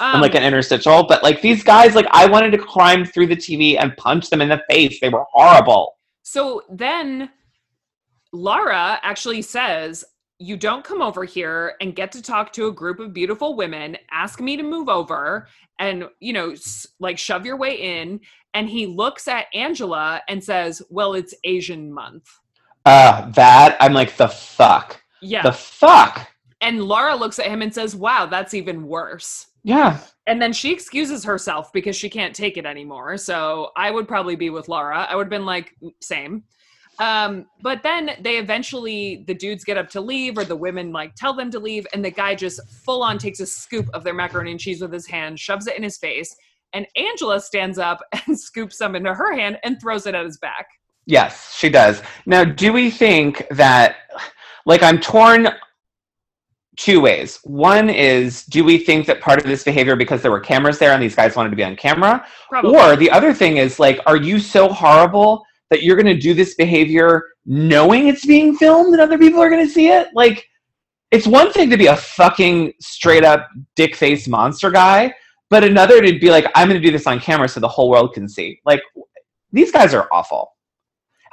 [0.00, 1.04] Um, and like an interstitial.
[1.06, 4.40] But like these guys, like I wanted to climb through the TV and punch them
[4.40, 5.00] in the face.
[5.00, 5.96] They were horrible.
[6.22, 7.30] So then
[8.32, 10.04] Lara actually says,
[10.38, 13.96] you don't come over here and get to talk to a group of beautiful women,
[14.12, 15.48] ask me to move over
[15.80, 16.54] and, you know,
[17.00, 18.20] like shove your way in.
[18.54, 22.26] And he looks at Angela and says, Well, it's Asian month.
[22.84, 25.00] Uh, that I'm like the fuck.
[25.20, 25.42] Yeah.
[25.42, 26.28] The fuck.
[26.60, 29.46] and Laura looks at him and says, Wow, that's even worse.
[29.64, 29.98] Yeah.
[30.26, 33.16] And then she excuses herself because she can't take it anymore.
[33.18, 35.06] So I would probably be with Laura.
[35.08, 36.44] I would have been like, same.
[36.98, 41.14] Um, but then they eventually, the dudes get up to leave, or the women like
[41.14, 44.14] tell them to leave, and the guy just full on takes a scoop of their
[44.14, 46.34] macaroni and cheese with his hand, shoves it in his face,
[46.72, 50.38] and Angela stands up and scoops some into her hand and throws it at his
[50.38, 50.66] back.
[51.06, 52.02] Yes, she does.
[52.26, 53.96] Now, do we think that,
[54.66, 55.48] like, I'm torn
[56.78, 57.40] two ways.
[57.42, 60.92] One is, do we think that part of this behavior because there were cameras there
[60.92, 62.24] and these guys wanted to be on camera?
[62.48, 62.78] Probably.
[62.78, 66.34] Or the other thing is, like, are you so horrible that you're going to do
[66.34, 70.08] this behavior knowing it's being filmed and other people are going to see it?
[70.14, 70.46] Like,
[71.10, 75.12] it's one thing to be a fucking straight up dick face monster guy,
[75.50, 77.90] but another to be like, I'm going to do this on camera so the whole
[77.90, 78.60] world can see.
[78.64, 78.82] Like,
[79.52, 80.52] these guys are awful.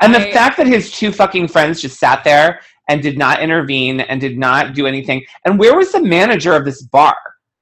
[0.02, 3.42] And the I- fact that his two fucking friends just sat there and did not
[3.42, 5.26] intervene and did not do anything.
[5.46, 7.16] And where was the manager of this bar?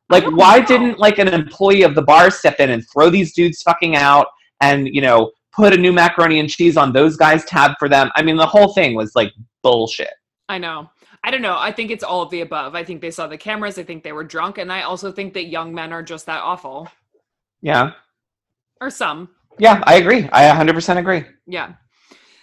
[0.10, 0.66] Like, why know.
[0.66, 4.28] didn't like an employee of the bar step in and throw these dudes fucking out
[4.62, 8.12] and you know put a new macaroni and cheese on those guys' tab for them?
[8.16, 10.14] I mean, the whole thing was like bullshit.
[10.50, 10.90] I know.
[11.24, 11.58] I don't know.
[11.58, 12.76] I think it's all of the above.
[12.76, 13.78] I think they saw the cameras.
[13.78, 14.58] I think they were drunk.
[14.58, 16.90] And I also think that young men are just that awful.
[17.62, 17.92] Yeah,
[18.82, 19.30] Or some.
[19.58, 20.28] yeah, I agree.
[20.34, 21.24] I 100% agree.
[21.48, 21.74] Yeah.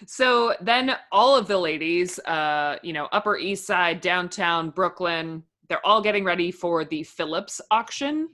[0.07, 5.85] So then all of the ladies, uh, you know, Upper East Side, downtown, Brooklyn, they're
[5.85, 8.29] all getting ready for the Phillips auction.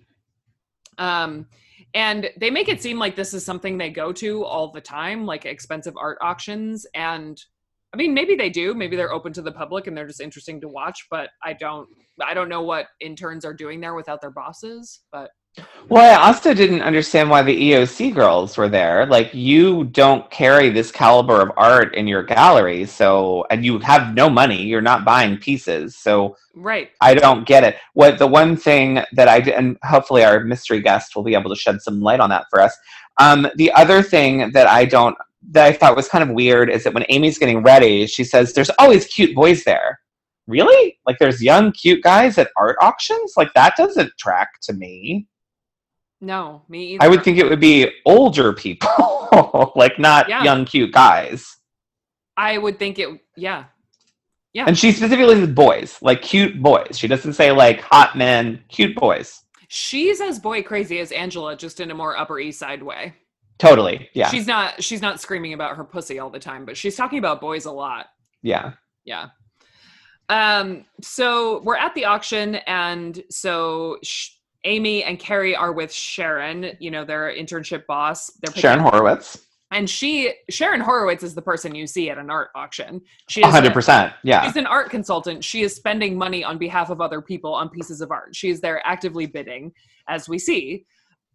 [0.97, 1.47] Um,
[1.93, 5.25] and they make it seem like this is something they go to all the time,
[5.25, 6.85] like expensive art auctions.
[6.95, 7.43] And
[7.93, 8.73] I mean, maybe they do.
[8.73, 11.07] Maybe they're open to the public and they're just interesting to watch.
[11.09, 11.87] But I don't,
[12.21, 15.01] I don't know what interns are doing there without their bosses.
[15.11, 15.31] But
[15.87, 19.05] Well, I also didn't understand why the EOC girls were there.
[19.05, 24.13] Like, you don't carry this caliber of art in your gallery, so and you have
[24.13, 24.61] no money.
[24.61, 27.77] You're not buying pieces, so right, I don't get it.
[27.93, 31.49] What the one thing that I did, and hopefully our mystery guest will be able
[31.49, 32.77] to shed some light on that for us.
[33.19, 35.17] Um, the other thing that I don't
[35.51, 38.53] that I thought was kind of weird is that when Amy's getting ready, she says,
[38.53, 39.99] "There's always cute boys there."
[40.47, 40.97] Really?
[41.05, 43.33] Like, there's young cute guys at art auctions?
[43.35, 45.27] Like that doesn't track to me.
[46.21, 47.03] no, me either.
[47.03, 50.43] I would think it would be older people, like not Yeah.
[50.43, 51.57] young cute guys.
[52.37, 53.09] I would think it.
[53.35, 53.65] Yeah,
[54.53, 54.65] Yeah.
[54.67, 56.97] And she specifically says boys, like cute boys.
[56.97, 59.41] She doesn't say like hot men, cute boys.
[59.67, 63.13] she's as boy crazy as Angela, just in a more Upper East Side way.
[63.59, 64.09] Totally.
[64.13, 64.29] Yeah.
[64.29, 64.83] She's not.
[64.83, 67.71] She's not screaming about her pussy all the time, but she's talking about boys a
[67.71, 68.07] lot.
[68.41, 68.73] yeah.
[69.05, 69.27] Yeah.
[70.29, 70.85] Um.
[71.01, 74.31] So we're at the auction, and so sh-
[74.65, 76.71] Amy and Carrie are with Sharon.
[76.79, 78.29] You know, their internship boss.
[78.41, 79.41] They're Sharon Hurowitz.
[79.71, 83.01] and she Sharon Hurowitz is the person you see at an art auction.
[83.29, 84.13] She is hundred percent.
[84.23, 84.43] Yeah.
[84.45, 85.43] She's an art consultant.
[85.45, 88.35] She is spending money on behalf of other people on pieces of art.
[88.35, 89.71] She is there actively bidding,
[90.09, 90.85] as we see.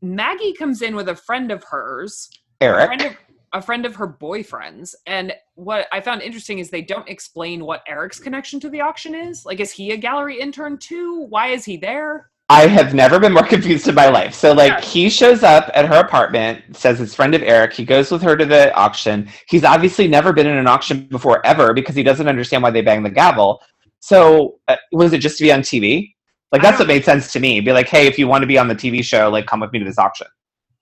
[0.03, 2.29] Maggie comes in with a friend of hers,
[2.61, 3.13] a friend Eric.
[3.13, 3.17] of,
[3.55, 4.95] a friend of her boyfriend's.
[5.07, 9.15] And what I found interesting is they don't explain what Eric's connection to the auction
[9.15, 9.47] is.
[9.47, 11.27] Like, is he a gallery intern too?
[11.29, 12.31] Why is he there?
[12.49, 14.35] I have never been more confused in my life.
[14.35, 14.81] So like Yeah.
[14.81, 17.73] he shows up at her apartment, says it's friend of Eric.
[17.73, 19.29] He goes with her to the auction.
[19.49, 22.83] He's obviously never been in an auction before ever because he doesn't understand why they
[22.83, 23.61] bang the gavel.
[24.01, 26.13] So uh, was it just to be on TV?
[26.53, 27.61] Like that's what made sense to me.
[27.61, 29.73] Be like, hey, if you want to be on the TV show, like come with
[29.73, 30.27] me to this auction.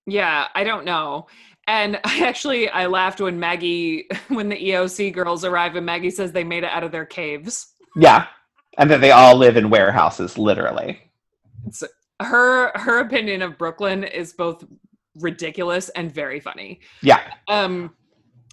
[0.06, 1.28] Yeah, I don't know.
[1.68, 6.32] And I actually I laughed when Maggie when the EOC girls arrive and Maggie says
[6.32, 7.68] they made it out of their caves.
[7.96, 8.26] Yeah,
[8.78, 11.00] and that they all live in warehouses, literally.
[11.66, 11.82] It's,
[12.20, 14.64] her her opinion of Brooklyn is both
[15.16, 16.80] ridiculous and very funny.
[17.02, 17.94] Yeah, Um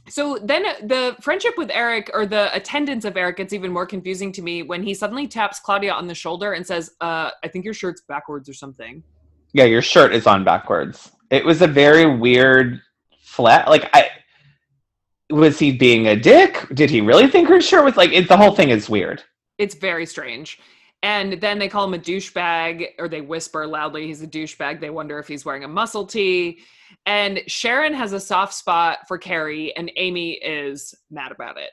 [0.09, 4.31] so then the friendship with Eric or the attendance of Eric gets even more confusing
[4.33, 7.65] to me when he suddenly taps Claudia on the shoulder and says, uh, I think
[7.65, 9.03] your shirt's backwards or something.
[9.53, 9.65] yeah.
[9.65, 11.11] Your shirt is on backwards.
[11.29, 12.81] It was a very weird
[13.21, 13.69] flat.
[13.69, 14.09] Like I
[15.29, 16.65] was he being a dick?
[16.73, 18.11] Did he really think her shirt was like?
[18.11, 19.23] It, the whole thing is weird.
[19.57, 20.59] It's very strange.
[21.03, 24.79] And then they call him a douchebag, or they whisper loudly he's a douchebag.
[24.79, 26.59] They wonder if he's wearing a muscle tee.
[27.07, 31.69] And Sharon has a soft spot for Carrie, and Amy is mad about it.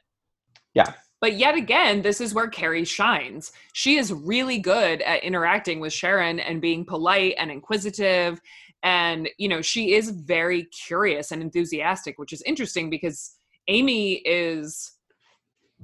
[0.74, 0.92] Yeah.
[1.20, 3.50] But yet again, this is where Carrie shines.
[3.72, 8.40] She is really good at interacting with Sharon and being polite and inquisitive.
[8.84, 13.34] And, you know, she is very curious and enthusiastic, which is interesting because
[13.66, 14.92] Amy is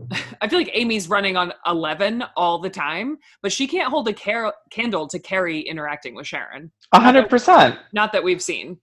[0.41, 4.15] I feel like Amy's running on 11 all the time, but she can't hold a
[4.15, 6.71] car- candle to Carrie interacting with Sharon.
[6.93, 7.79] A hundred percent.
[7.93, 8.79] Not that we've seen.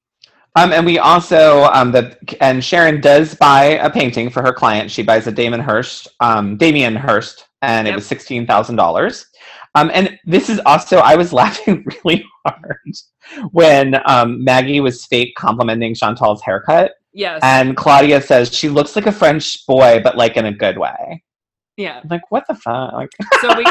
[0.57, 4.89] Um, and we also um, the and Sharon does buy a painting for her client.
[4.89, 9.27] She buys a Damon Hirst, um, Damien Hirst, and it was sixteen thousand dollars.
[9.75, 12.77] Um, and this is also I was laughing really hard
[13.51, 17.39] when um, Maggie was fake complimenting Chantal's haircut, Yes.
[17.43, 21.23] and Claudia says she looks like a French boy, but like in a good way.
[21.77, 21.99] yeah.
[22.01, 22.93] I'm like, what the fuck?
[22.93, 23.09] Like,
[23.41, 23.65] So we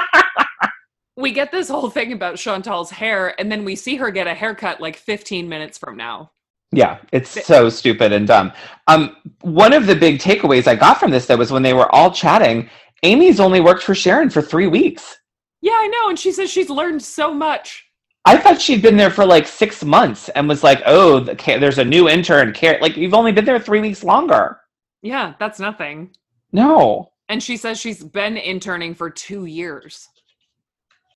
[1.16, 4.34] we get this whole thing about Chantal's hair, and then we see her get a
[4.34, 6.30] haircut like 15 minutes from now.
[6.77, 8.53] Yeah, it's so stupid and dumb.
[8.87, 11.93] Um, one of the big takeaways I got from this though was when they were
[11.95, 12.68] all chatting,
[13.03, 15.16] Amy's only worked for Sharon for three weeks.
[15.62, 16.11] Yeah, I know.
[16.11, 17.83] And she says she's learned so much.
[18.27, 21.85] I thought she'd been there for like six months and was like, "Oh, there's a
[21.85, 24.61] new intern." Care like you've only been there three weeks longer.
[25.03, 26.11] Yeah, that's nothing.
[26.53, 30.09] No, And she says she's been interning for two years.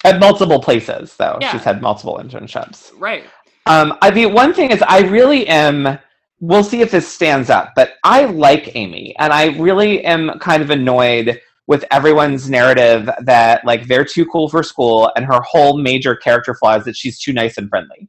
[0.04, 1.36] at multiple places though.
[1.40, 1.52] Yeah.
[1.52, 2.90] She's had multiple internships.
[2.96, 3.24] Right.
[3.70, 5.96] Um, I mean, one thing is, I really am.
[6.40, 10.60] We'll see if this stands up, but I like Amy, and I really am kind
[10.60, 15.78] of annoyed with everyone's narrative that like they're too cool for school, and her whole
[15.78, 18.08] major character flaw is that she's too nice and friendly.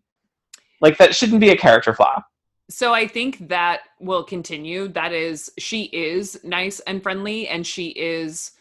[0.81, 2.23] Like that shouldn't be a character flaw.
[2.71, 4.87] So I think that will continue.
[4.87, 8.53] That is, she is nice and friendly, and she is,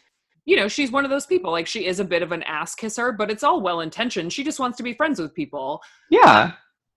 [0.44, 1.50] you know, she's one of those people.
[1.50, 4.34] Like she is a bit of an ass kisser, but it's all well intentioned.
[4.34, 5.80] She just wants to be friends with people.
[6.10, 6.52] Yeah,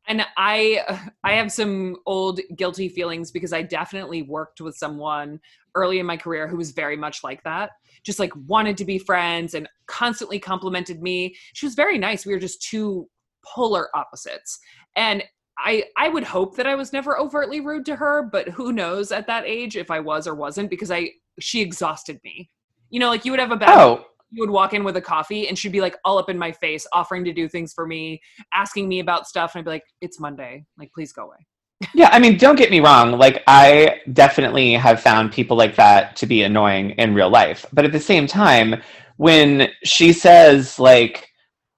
[0.07, 5.39] And I, I have some old guilty feelings because I definitely worked with someone
[5.75, 7.71] early in my career who was very much like that.
[8.03, 11.35] Just like wanted to be friends and constantly complimented me.
[11.53, 12.25] She was very nice.
[12.25, 13.09] We were just two
[13.45, 14.59] polar opposites.
[14.95, 15.23] And
[15.57, 19.11] I I would hope that I was never overtly rude to her, but who knows
[19.11, 22.49] at that age if I was or wasn't because I she exhausted me.
[22.89, 25.01] You know, like you would have a bad Oh, you would walk in with a
[25.01, 27.85] coffee and she'd be like all up in my face, offering to do things for
[27.85, 28.19] me,
[28.53, 31.37] asking me about stuff, and I'd be like, "It's Monday, like please go away."
[31.93, 32.09] yeah.
[32.11, 33.11] I mean, don't get me wrong.
[33.13, 37.65] Like, I definitely have found people like that to be annoying in real life.
[37.73, 38.81] But at the same time,
[39.17, 41.29] when she says like,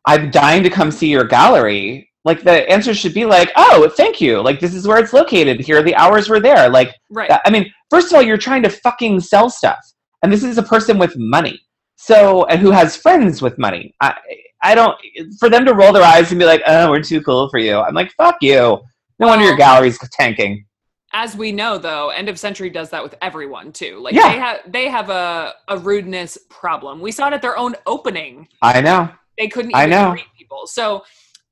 [0.06, 4.22] "I'm dying to come see your gallery," like the answer should be like, "Oh, thank
[4.22, 4.41] you.
[4.41, 5.60] Like, this is where it's located.
[5.60, 7.32] Here are the hours we're there." Like, Right?
[7.45, 9.84] I mean, first of all, you're trying to fucking sell stuff,
[10.24, 11.60] and this is a person with money.
[12.06, 13.95] So, and who has friends with money.
[13.99, 14.14] I,
[14.62, 14.95] I don't.
[15.39, 17.78] For them to roll their eyes and be like, "Oh, we're too cool for you,"
[17.80, 18.80] I'm like, "Fuck you."
[19.20, 20.66] No wonder your gallery's tanking.
[21.14, 23.99] As we know, though, End of Century does that with everyone too.
[23.99, 24.30] Like Yeah.
[24.32, 26.99] they have they have a a rudeness problem.
[26.99, 28.47] We saw it at their own opening.
[28.62, 29.10] I know.
[29.38, 30.12] They couldn't I know.
[30.12, 30.68] greet people.
[30.68, 31.03] So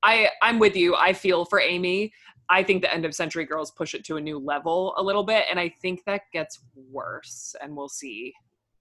[0.04, 0.95] I I'm with you.
[0.95, 2.12] I feel for Amy.
[2.49, 5.24] I think the End of Century girls push it to a new level a little
[5.24, 6.60] bit, and I think that gets
[6.91, 7.56] worse.
[7.62, 8.34] And we'll see.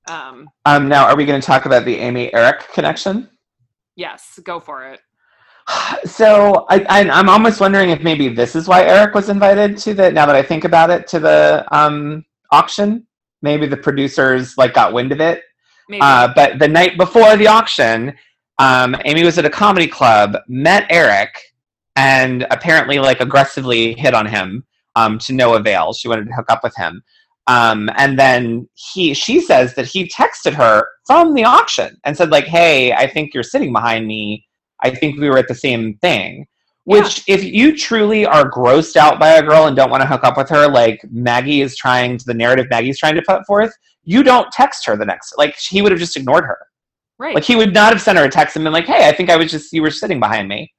[0.08, 3.28] Um, Um, now, are we going to talk about the Amy Eric connection?
[3.94, 5.00] yes, go for it.
[6.04, 9.94] So I, I, I'm almost wondering if maybe this is why Eric was invited to
[9.94, 10.10] the.
[10.10, 13.06] Now that I think about it, to the um, auction,
[13.42, 15.42] maybe the producers like got wind of it.
[16.00, 18.12] Uh, but the night before the auction,
[18.58, 21.38] um, Amy was at a comedy club, met Eric,
[21.96, 24.64] and apparently like aggressively hit on him
[24.96, 25.92] um, to no avail.
[25.92, 27.02] She wanted to hook up with him.
[27.48, 32.30] Um, and then he, she says that he texted her from the auction and said
[32.30, 34.46] like, "Hey, I think you're sitting behind me.
[34.80, 36.46] I think we were at the same thing."
[36.84, 40.24] Which, if you truly are grossed out by a girl and don't want to hook
[40.24, 43.72] up with her, like Maggie is trying to the narrative Maggie's trying to put forth,
[44.02, 45.34] you don't text her the next.
[45.38, 46.58] Like he would have just ignored her.
[47.18, 47.34] right.
[47.36, 49.30] Like he would not have sent her a text and been like, "Hey, I think
[49.30, 50.72] I was just you were sitting behind me."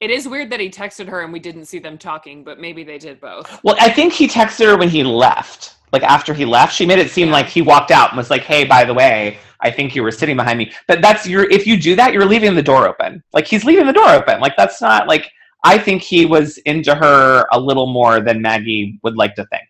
[0.00, 2.84] It is weird that he texted her and we didn't see them talking, but maybe
[2.84, 3.60] they did both.
[3.64, 5.76] Well, I think he texted her when he left.
[5.92, 7.34] Like after he left, she made it seem Yeah.
[7.34, 10.10] like he walked out and was like, "Hey, by the way, I think you were
[10.10, 13.22] sitting behind me." But that's your if you do that, you're leaving the door open.
[13.32, 14.40] Like he's leaving the door open.
[14.40, 15.30] Like that's not like
[15.64, 19.66] I think he was into her a little more than Maggie would like to think.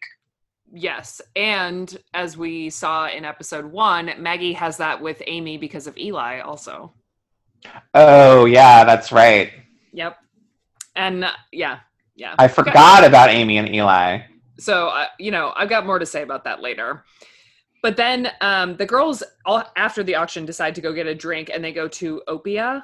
[0.73, 1.21] Yes.
[1.37, 6.41] And as we saw in episode one, Maggie has that with Amy because of Eli
[6.41, 6.93] also.
[7.95, 9.53] Oh, yeah, that's right.
[9.97, 10.19] Yep.
[10.95, 11.81] And uh, yeah,
[12.15, 12.35] yeah.
[12.39, 12.53] I Okay.
[12.53, 14.21] forgot about Amy and Eli.
[14.59, 17.03] So, uh, you know, I've got more to say about that later.
[17.83, 21.51] But then um, the girls, all, after the auction, decide to go get a drink
[21.53, 22.83] and they go to Opia.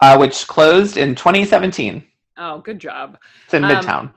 [0.00, 2.04] Uh, which closed in 2017.
[2.36, 3.16] Oh, good job.
[3.44, 4.12] It's in Um, Midtown.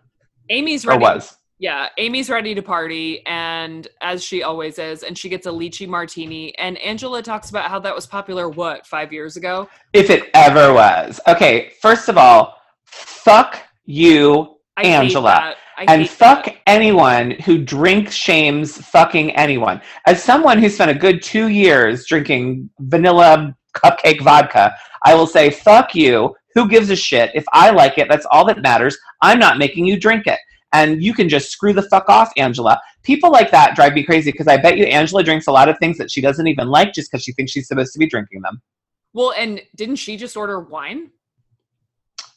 [0.49, 1.03] Amy's Or ready.
[1.03, 1.38] was.
[1.60, 5.88] Yeah, Amy's ready to party, and as she always is, and she gets a lychee
[5.88, 6.55] martini.
[6.60, 9.68] And Angela talks about how that was popular, what, five years ago?
[9.91, 11.20] If it ever was.
[11.28, 15.55] Okay, first of all, fuck you, I Angela.
[15.80, 16.58] and fuck that.
[16.68, 19.82] anyone who drink shames fucking anyone.
[20.05, 25.49] As someone who spent a good two years drinking vanilla cupcake vodka, I will say,
[25.49, 26.36] fuck you.
[26.53, 27.32] Who gives a shit?
[27.34, 28.97] If I like it, that's all that matters.
[29.22, 30.39] I'm not making you drink it.
[30.74, 32.80] And you can just screw the fuck off, Angela.
[33.03, 35.78] People like that drive me crazy because I bet you Angela drinks a lot of
[35.80, 38.41] things that she doesn't even like just because she thinks she's supposed to be drinking
[38.41, 38.61] them.
[39.13, 41.11] Well, and didn't she just order wine?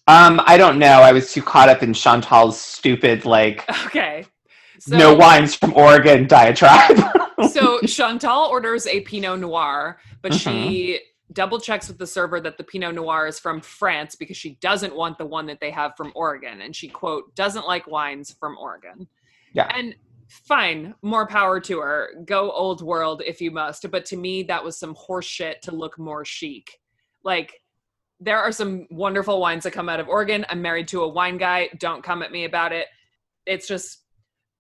[0.06, 1.02] Um, I don't know.
[1.02, 4.24] I was too caught up in Chantal's stupid, like, Okay.
[4.78, 6.98] So, no wines from Oregon diatribe.
[7.52, 11.00] so Chantal orders a Pinot Noir, but she
[11.32, 14.94] double checks with the server that the Pinot Noir is from France because she doesn't
[14.94, 16.60] want the one that they have from Oregon.
[16.62, 19.06] And she, quote, doesn't like wines from Oregon.
[19.52, 19.70] Yeah.
[19.74, 19.94] And
[20.28, 22.10] fine, more power to her.
[22.24, 23.88] Go old world if you must.
[23.90, 26.80] But to me, that was some horse shit to look more chic.
[27.24, 27.60] Like,
[28.18, 30.44] there are some wonderful wines that come out of Oregon.
[30.48, 31.70] I'm married to a wine guy.
[31.78, 32.86] Don't come at me about it.
[33.46, 34.04] It's just,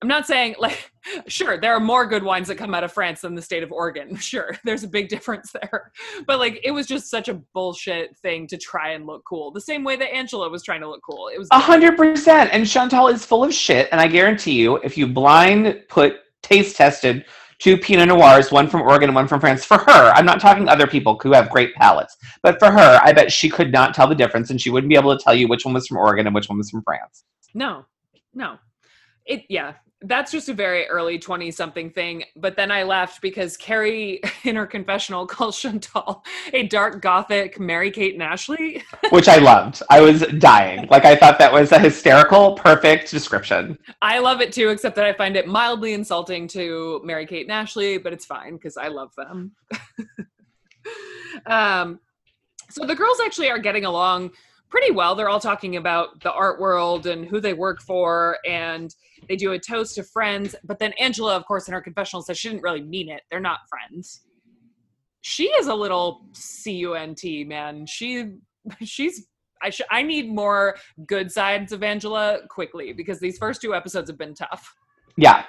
[0.02, 0.90] I'm not saying like,
[1.26, 3.72] sure, there are more good wines that come out of France than the state of
[3.72, 4.16] Oregon.
[4.30, 5.92] Sure, there's a big difference there.
[6.26, 9.50] But like, it was just such a bullshit thing to try and look cool.
[9.50, 11.28] The same way that Angela was trying to look cool.
[11.34, 12.50] It was A hundred percent.
[12.52, 13.88] And Chantal is full of shit.
[13.90, 17.24] And I guarantee you, if you blind put taste tested
[17.58, 20.68] two Pinot Noirs, one from Oregon and one from France, for her, I'm not talking
[20.68, 24.06] other people who have great palates, but for her, I bet she could not tell
[24.06, 26.26] the difference and she wouldn't be able to tell you which one was from Oregon
[26.26, 27.24] and which one was from France.
[27.54, 27.84] No,
[28.34, 28.56] no.
[29.26, 32.24] It yeah, that's just a very early 20 something thing.
[32.34, 37.90] But then I left because Carrie in her confessional calls Chantal a dark gothic Mary
[37.90, 38.82] Kate and Ashley.
[39.10, 39.82] Which I loved.
[39.90, 40.86] I was dying.
[40.90, 43.78] Like I thought that was a hysterical, perfect description.
[44.00, 47.52] I love it too, except that I find it mildly insulting to Mary Kate and
[47.52, 49.52] Ashley, but it's fine because I love them.
[51.46, 52.00] um,
[52.70, 54.30] so the girls actually are getting along
[54.70, 55.14] pretty well.
[55.14, 58.94] They're all talking about the art world and who they work for, and
[59.28, 60.54] they do a toast to friends.
[60.64, 63.22] But then Angela, of course, in her confessional says she didn't really mean it.
[63.30, 64.22] They're not friends.
[65.22, 67.86] She is a little cunt man.
[67.86, 68.32] She
[68.82, 69.26] she's
[69.62, 74.08] I sh- I need more good sides of Angela quickly because these first two episodes
[74.08, 74.74] have been tough.
[75.16, 75.44] Yeah.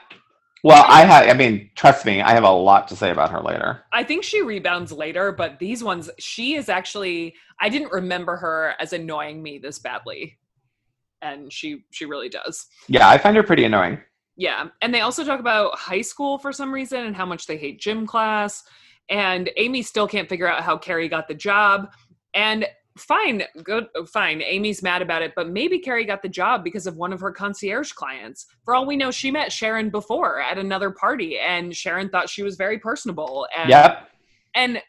[0.63, 3.41] Well, I have, I mean, trust me, I have a lot to say about her
[3.41, 3.83] later.
[3.91, 7.35] I think she rebounds later, but these ones, she is actually.
[7.59, 10.37] I didn't remember her as annoying me this badly,
[11.21, 12.67] and she she really does.
[12.87, 13.99] Yeah, I find her pretty annoying.
[14.37, 17.57] Yeah, and they also talk about high school for some reason and how much they
[17.57, 18.63] hate gym class.
[19.09, 21.91] And Amy still can't figure out how Carrie got the job.
[22.33, 22.65] And
[22.97, 24.41] fine, good, fine.
[24.41, 27.31] Amy's mad about it, but maybe Carrie got the job because of one of her
[27.31, 28.45] concierge clients.
[28.63, 32.43] For all we know, she met Sharon before at another party, and Sharon thought she
[32.43, 33.47] was very personable.
[33.55, 34.09] And Yep.
[34.55, 34.81] and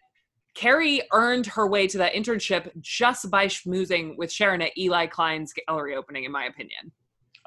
[0.54, 5.52] Carrie earned her way to that internship just by schmoozing with Sharon at Eli Klein's
[5.52, 6.92] gallery opening, in my opinion.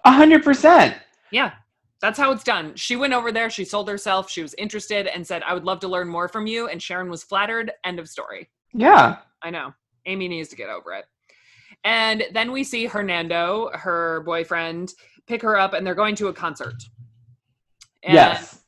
[0.05, 0.95] A hundred percent.
[1.31, 1.53] Yeah,
[2.01, 2.75] that's how it's done.
[2.75, 5.79] She went over there, she sold herself, she was interested, and said, I would love
[5.81, 6.67] to learn more from you.
[6.67, 7.71] And Sharon was flattered.
[7.83, 8.49] End of story.
[8.73, 9.17] Yeah.
[9.41, 9.73] I know.
[10.05, 11.05] Amy needs to get over it.
[11.83, 14.93] And then we see Hernando, her boyfriend,
[15.27, 16.75] pick her up, and they're going to a concert.
[18.03, 18.61] And yes.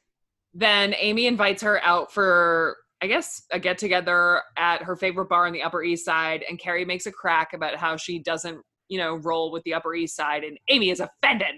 [0.53, 5.45] then Amy invites her out for, I guess, a get together at her favorite bar
[5.45, 6.43] on the Upper East Side.
[6.49, 9.93] And Carrie makes a crack about how she doesn't, you know, roll with the Upper
[9.93, 10.43] East Side.
[10.43, 11.55] And Amy is offended.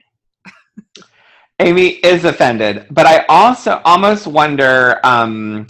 [1.60, 5.68] Amy is offended, but I also almost wonder um,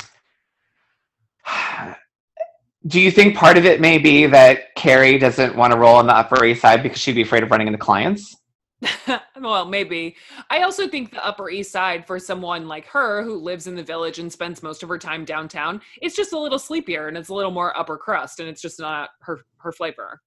[2.87, 6.07] do you think part of it may be that Carrie doesn't want to roll on
[6.07, 8.35] the Upper East Side because she'd be afraid of running into clients?
[9.41, 10.15] well, maybe.
[10.49, 13.83] I also think the Upper East Side, for someone like her who lives in the
[13.83, 17.29] village and spends most of her time downtown, it's just a little sleepier and it's
[17.29, 20.21] a little more upper crust, and it's just not her her flavor.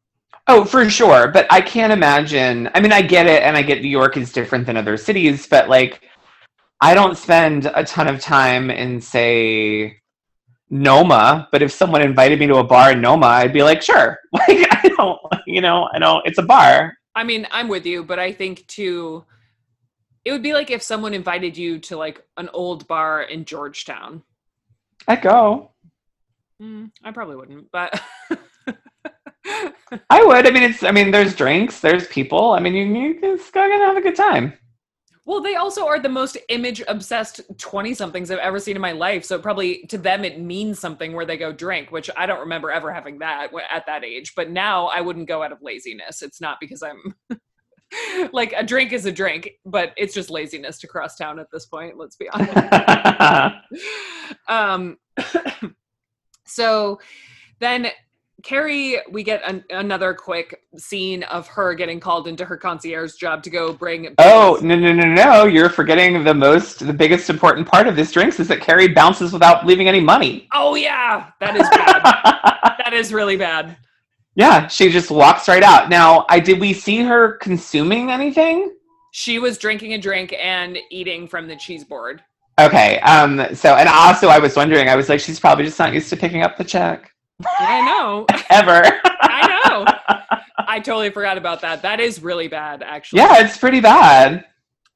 [0.49, 1.29] Oh, for sure.
[1.29, 2.69] But I can't imagine.
[2.75, 5.47] I mean, I get it, and I get New York is different than other cities,
[5.47, 6.03] but like,
[6.81, 9.99] I don't spend a ton of time in, say,
[10.69, 11.49] Noma.
[11.53, 14.19] But if someone invited me to a bar in Noma, I'd be like, sure.
[14.33, 16.95] Like, I don't, you know, I don't, it's a bar.
[17.15, 19.25] I mean, I'm with you, but I think too,
[20.25, 24.23] it would be like if someone invited you to like an old bar in Georgetown.
[25.09, 25.73] I go.
[26.61, 28.01] Mm, I probably wouldn't, but.
[30.09, 30.47] I would.
[30.47, 30.83] I mean, it's.
[30.83, 32.53] I mean, there's drinks, there's people.
[32.53, 34.55] I mean, you you just gotta have a good time.
[35.25, 38.91] Well, they also are the most image obsessed 20 somethings I've ever seen in my
[38.91, 39.25] life.
[39.25, 42.73] So, probably to them, it means something where they go drink, which I don't remember
[42.73, 44.35] ever having that at that age.
[44.35, 46.23] But now I wouldn't go out of laziness.
[46.23, 47.15] It's not because I'm
[48.33, 51.67] like a drink is a drink, but it's just laziness to cross town at this
[51.67, 51.97] point.
[51.97, 53.55] Let's be honest.
[54.49, 54.99] um,
[56.45, 56.99] so
[57.61, 57.89] then
[58.43, 63.43] Carrie, we get an, another quick scene of her getting called into her concierge job
[63.45, 64.15] to go bring.
[64.19, 65.45] Oh no no no no!
[65.45, 69.33] You're forgetting the most, the biggest important part of this drinks is that Carrie bounces
[69.33, 70.49] without leaving any money.
[70.53, 72.03] Oh yeah, that is bad.
[72.85, 73.77] that is really bad.
[74.35, 75.89] Yeah, she just walks right out.
[75.89, 78.75] Now, I did we see her consuming anything?
[79.13, 82.25] She was drinking a drink and eating from the cheese board.
[82.59, 82.99] Okay.
[83.01, 83.55] Um.
[83.55, 84.89] So, and also, I was wondering.
[84.89, 87.12] I was like, she's probably just not used to picking up the check
[87.45, 88.27] I know.
[88.51, 89.01] ever.
[89.05, 89.85] I know.
[90.59, 91.83] I totally forgot about that.
[91.83, 93.21] That is really bad, actually.
[93.21, 94.45] yeah, it's pretty bad.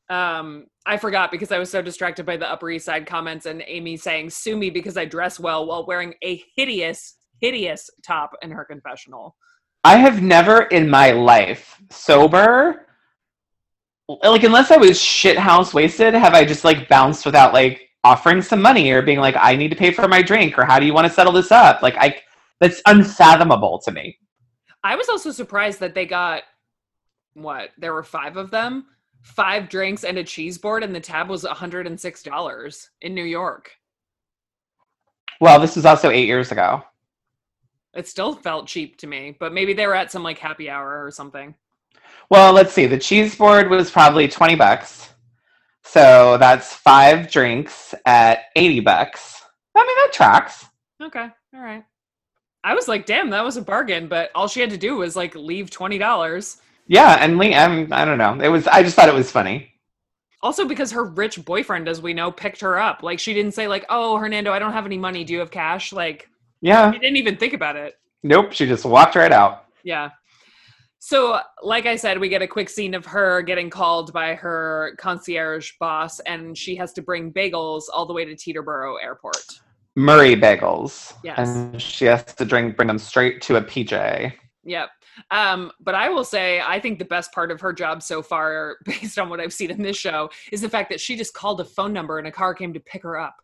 [0.09, 3.62] Um, I forgot because I was so distracted by the Upper East Side comments and
[3.66, 8.51] Amy saying "sue me" because I dress well while wearing a hideous, hideous top in
[8.53, 9.34] her confessional.
[9.82, 12.87] I have never in my life sober,
[14.09, 18.41] like unless I was shit house wasted, have I just like bounced without like offering
[18.41, 20.87] some money or being like, I need to pay for my drink or how do
[20.87, 21.82] you want to settle this up?
[21.82, 22.20] Like I,
[22.61, 24.19] that's unfathomable to me.
[24.83, 26.43] I was also surprised that they got
[27.35, 28.87] what there were five of them,
[29.23, 33.15] five drinks and a cheese board, and the tab was hundred and six dollars in
[33.15, 33.73] New York.
[35.41, 36.83] Well, this was also eight years ago.
[37.95, 41.05] It still felt cheap to me, but maybe they were at some like happy hour
[41.05, 41.55] or something.
[42.31, 42.87] Well, let's see.
[42.87, 45.11] The cheese board was probably 20 bucks.
[45.85, 49.43] So that's five drinks at 80 bucks.
[49.75, 50.67] I mean, that tracks.
[51.03, 51.85] Okay, all right.
[52.67, 55.14] I was like, damn, that was a bargain, but all she had to do was
[55.14, 56.57] like leave twenty dollars.
[56.89, 58.41] Yeah, and Lee, I'm, I don't know.
[58.45, 59.73] It was, I just thought it was funny.
[60.43, 63.05] Also, because her rich boyfriend, as we know, picked her up.
[63.05, 65.23] Like she didn't say like, "Oh, Hernando, I don't have any money.
[65.23, 66.29] Do you have cash?" Like
[66.61, 66.93] Yeah.
[66.93, 67.95] she didn't even think about it.
[68.25, 68.53] Nope.
[68.53, 69.67] She just walked right out.
[69.85, 70.11] Yeah.
[70.99, 74.97] So, like I said, we get a quick scene of her getting called by her
[74.99, 79.61] concierge boss, and she has to bring bagels all the way to Teterboro Airport.
[79.97, 81.15] Murray bagels.
[81.25, 81.49] Yes.
[81.49, 84.33] And she has to drink, bring them straight to a PJ.
[84.65, 84.91] Yep.
[85.31, 88.77] Um, but I will say, I think the best part of her job so far,
[88.85, 91.61] based on what I've seen in this show, is the fact that she just called
[91.61, 93.37] a phone number and a car came to pick her up.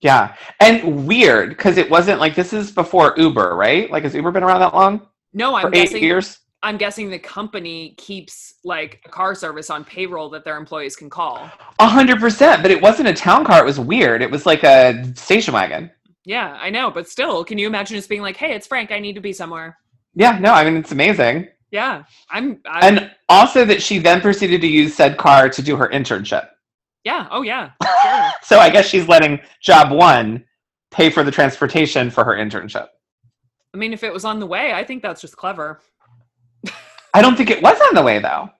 [0.00, 0.36] Yeah.
[0.60, 3.90] And weird because it wasn't like this is before Uber, right?
[3.90, 5.08] Like, has Uber been around that long?
[5.32, 6.02] No, I'm eight guessing.
[6.02, 6.38] years?
[6.62, 11.08] I'm guessing the company keeps like a car service on payroll that their employees can
[11.10, 11.50] call.
[11.78, 12.62] A hundred percent.
[12.62, 13.60] But it wasn't a town car.
[13.62, 14.22] It was weird.
[14.22, 15.90] It was like a station wagon.
[16.24, 18.90] Yeah, I know, but still, can you imagine just being like, "Hey, it's Frank.
[18.90, 19.78] I need to be somewhere."
[20.14, 20.38] Yeah.
[20.38, 21.48] No, I mean, it's amazing.
[21.70, 22.60] Yeah, I'm.
[22.68, 26.48] I'm And also that she then proceeded to use said car to do her internship.
[27.04, 27.28] yeah.
[27.30, 27.70] Oh yeah.
[28.02, 28.30] Sure.
[28.42, 30.44] So I guess she's letting job one
[30.92, 32.86] pay for the transportation for her internship.
[33.74, 35.80] I mean, if it was on the way, I think that's just clever.
[37.16, 38.50] I don't think it was on the way though.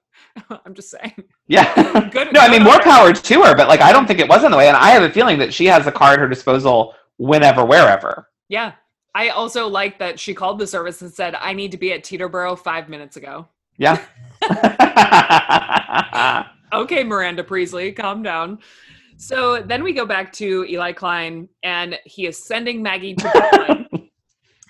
[0.65, 1.23] I'm just saying.
[1.47, 2.09] Yeah.
[2.11, 2.33] Good.
[2.33, 4.49] no, I mean more power to her, but like I don't think it was on
[4.49, 4.67] the way.
[4.67, 8.29] And I have a feeling that she has a car at her disposal whenever, wherever.
[8.49, 8.73] Yeah.
[9.13, 12.03] I also like that she called the service and said, "I need to be at
[12.03, 13.47] Teterboro five minutes ago."
[13.77, 14.03] Yeah.
[16.73, 18.59] Okay, Miranda Priestly, calm down.
[19.17, 24.09] So then we go back to Eli Klein, and he is sending Maggie to Brooklyn.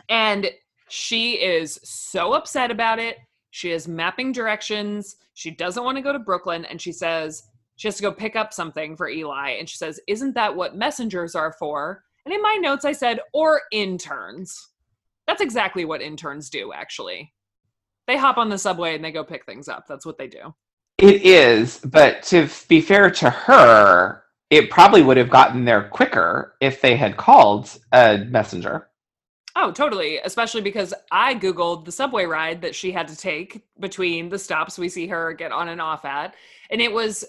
[0.09, 0.49] and
[0.89, 3.17] she is so upset about it.
[3.51, 5.15] She is mapping directions.
[5.33, 7.43] She doesn't want to go to Brooklyn, and she says
[7.75, 9.51] she has to go pick up something for Eli.
[9.51, 12.03] And she says, Isn't that what messengers are for?
[12.25, 14.69] And in my notes, I said, Or interns.
[15.27, 17.33] That's exactly what interns do, actually.
[18.07, 19.85] They hop on the subway and they go pick things up.
[19.87, 20.53] That's what they do.
[20.97, 26.55] it is, but to be fair to her, it probably would have gotten there quicker
[26.61, 28.87] if they had called a messenger.
[29.59, 30.19] Oh, totally.
[30.19, 34.77] Especially because I Googled the subway ride that she had to take between the stops
[34.77, 36.35] we see her get on and off at,
[36.69, 37.25] and it was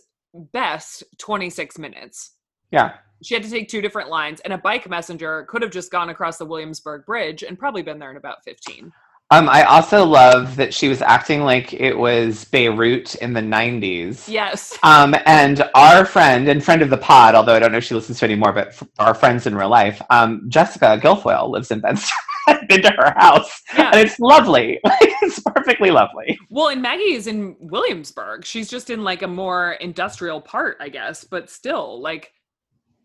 [0.53, 2.33] best 26 minutes.
[2.71, 2.97] Yeah.
[3.23, 6.11] She had to take two different lines, and a bike messenger could have just gone
[6.11, 8.93] across the Williamsburg Bridge and probably been there in about 15.
[9.31, 14.27] Um, I also love that she was acting like it was Beirut in the 90s.
[14.27, 14.79] Yes.
[14.83, 17.95] Um, and our friend and friend of the pod, although I don't know if she
[17.95, 21.83] listens to anymore, but f- our friends in real life, um, Jessica Guilfoyle lives in.
[21.85, 22.03] I've
[22.69, 23.91] been to her house, Yeah.
[23.93, 24.81] and it's lovely.
[24.85, 26.39] it's perfectly lovely.
[26.49, 28.47] Well, and Maggie is in Williamsburg.
[28.47, 32.33] She's just in like a more industrial part, I guess, but still, like,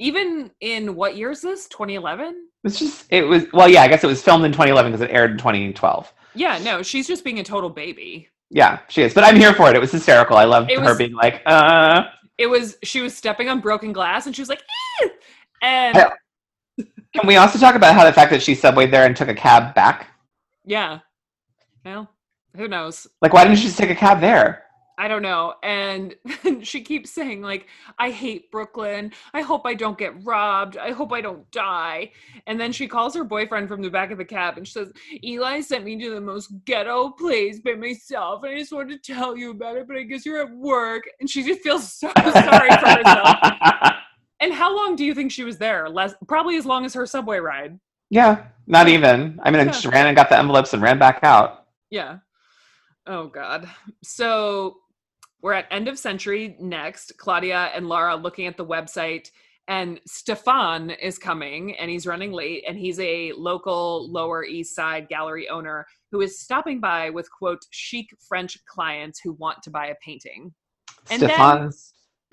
[0.04, 1.68] even in what year is this?
[1.70, 2.48] 2011?
[2.66, 5.14] It's just, it was, well, yeah, I guess it was filmed in 2011 because it
[5.14, 6.14] aired in 2012.
[6.36, 8.28] Yeah, no, she's just being a total baby.
[8.50, 9.14] Yeah, she is.
[9.14, 9.76] But I'm here for it.
[9.76, 10.36] It was hysterical.
[10.36, 12.04] I loved It her being like, uh,
[12.38, 14.62] it was she was stepping on broken glass and she was like
[15.04, 15.08] "Eh!"
[15.62, 16.10] and Yeah.
[17.16, 19.36] can we also talk about how the fact that she subwayed there and took a
[19.36, 20.08] cab back?
[20.66, 21.00] yeah
[21.86, 22.10] well
[22.56, 24.64] who knows Like, why didn't she just take a cab there?
[24.98, 25.56] I don't know.
[25.64, 26.16] And
[26.62, 27.68] she keeps saying, like,
[27.98, 29.12] I hate Brooklyn.
[29.34, 30.78] I hope I don't get robbed.
[30.78, 32.12] I hope I don't die.
[32.46, 34.92] And then she calls her boyfriend from the back of the cab and she says,
[35.24, 38.44] Eli sent me to the most ghetto place by myself.
[38.44, 41.04] And I just wanted to tell you about it, but I guess you're at work.
[41.20, 43.38] And she just feels so sorry for herself.
[44.40, 45.90] and how long do you think she was there?
[45.90, 47.80] Less, probably as long as her subway ride.
[48.10, 49.40] yeah, not even.
[49.44, 51.66] I mean, I just ran and got the envelopes and ran back out.
[51.90, 52.20] Yeah.
[53.06, 53.70] Oh God.
[54.02, 54.78] So
[55.44, 57.18] we're at end of century next.
[57.18, 59.30] Claudia and Laura looking at the website,
[59.68, 65.10] and Stefan is coming, and he's running late, and he's a local Lower East Side
[65.10, 69.88] gallery owner who is stopping by with quote chic French clients who want to buy
[69.88, 70.54] a painting.
[71.12, 71.72] And then- Stefan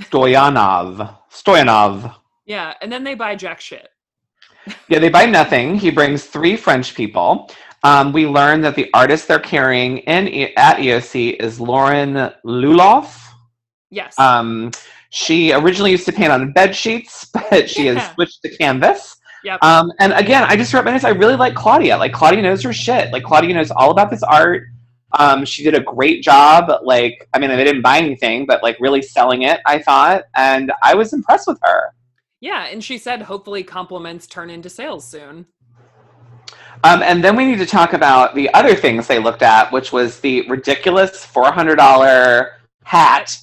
[0.03, 1.19] Stoyanov.
[1.31, 2.15] Stoyanov.
[2.47, 3.89] Yeah, and then they buy jack shit.
[4.89, 5.77] Yeah, they buy nothing.
[5.77, 7.51] He brings three French people.
[7.83, 12.15] Um, we learn that the artist they're carrying in E- at EOC is Lauren
[12.45, 13.19] Luloff.
[13.91, 14.19] Yes.
[14.19, 14.71] Um,
[15.11, 17.95] she originally used to paint on bed sheets, but she Yeah.
[17.95, 19.17] has switched to canvas.
[19.45, 19.63] yep.
[19.65, 21.05] Um, and again, I just wrote my notes.
[21.05, 21.97] I really like Claudia.
[21.97, 23.11] Like Claudia knows her shit.
[23.13, 24.65] Like Claudia knows all about this art.
[25.19, 26.71] Um, she did a great job.
[26.85, 29.61] Like, I mean, they didn't buy anything, but like really selling it.
[29.67, 31.93] I thought, and I was impressed with her.
[32.41, 35.47] yeah, and she said hopefully compliments turn into sales soon.
[36.83, 39.93] Um, and then we need to talk about the other things they looked at, which
[39.93, 42.53] was the ridiculous four hundred dollar
[42.85, 43.37] hat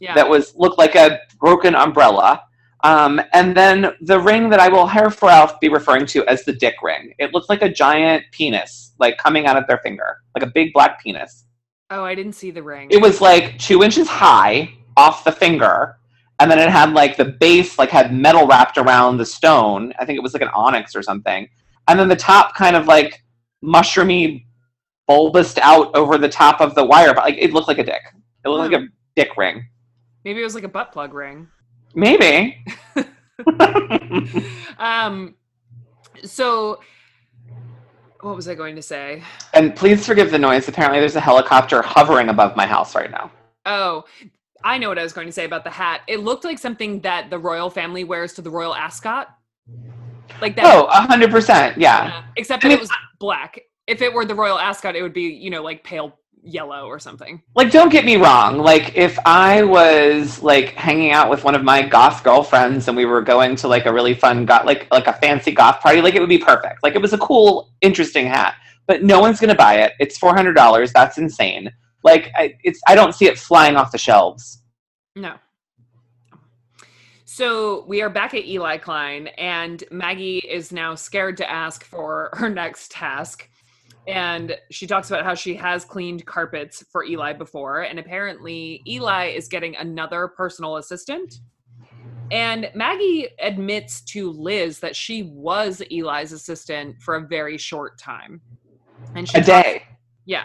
[0.00, 0.14] Yeah.
[0.14, 2.42] that was looked like a broken umbrella.
[2.82, 6.74] Um, and then the ring that I will henceforth be referring to as the dick
[6.82, 7.14] ring.
[7.18, 10.74] It looked like a giant penis, like coming out of their finger, like a big
[10.74, 11.46] black penis.
[11.90, 12.88] oh, I didn't see the ring.
[12.90, 15.96] It was like two inches high off the finger,
[16.38, 19.94] and then it had like the base, like had metal wrapped around the stone.
[19.98, 21.48] I think it was like an onyx or something.
[21.88, 23.22] And then the top kind of like
[23.62, 24.44] mushroomy,
[25.06, 28.02] bulbous out over the top of the wire, but like it looked like a dick.
[28.44, 29.66] It looked like a dick ring.
[30.24, 31.48] Maybe it was like a butt plug ring.
[31.94, 32.64] Maybe.
[34.78, 35.34] um
[36.24, 36.80] so
[38.20, 39.22] what was i going to say
[39.52, 40.68] and please forgive the noise.
[40.68, 43.30] Apparently, there's a helicopter hovering above my house right now.
[43.66, 44.04] oh
[44.62, 47.00] i know what i was going to say about the hat it looked like something
[47.00, 49.36] that the royal family wears to the royal ascot
[50.40, 51.78] like that Oh, a hundred percent.
[51.78, 52.06] Yeah.
[52.06, 55.02] Yeah, except I that mean, it was black if it were the royal ascot it
[55.02, 58.58] would be you know like pale yellow or something Like, don't get me wrong.
[58.58, 63.06] Like, if I was like hanging out with one of my goth girlfriends and we
[63.06, 66.14] were going to like a really fun got like like a fancy goth party, like
[66.14, 66.82] it would be perfect.
[66.82, 68.56] Like, it was a cool, interesting hat.
[68.86, 69.92] But no one's gonna buy it.
[69.98, 70.92] It's four hundred dollars.
[70.92, 71.72] That's insane.
[72.02, 74.62] Like, I, it's I don't see it flying off the shelves.
[75.16, 75.36] No.
[77.36, 82.30] So we are back at Eli Klein, and Maggie is now scared to ask for
[82.34, 83.50] her next task.
[84.06, 89.30] And she talks about how she has cleaned carpets for Eli before, and apparently Eli
[89.30, 91.40] is getting another personal assistant.
[92.30, 98.40] And Maggie admits to Liz that she was Eli's assistant for a very short time.
[99.16, 99.82] And she A talks- day.
[100.24, 100.44] yeah.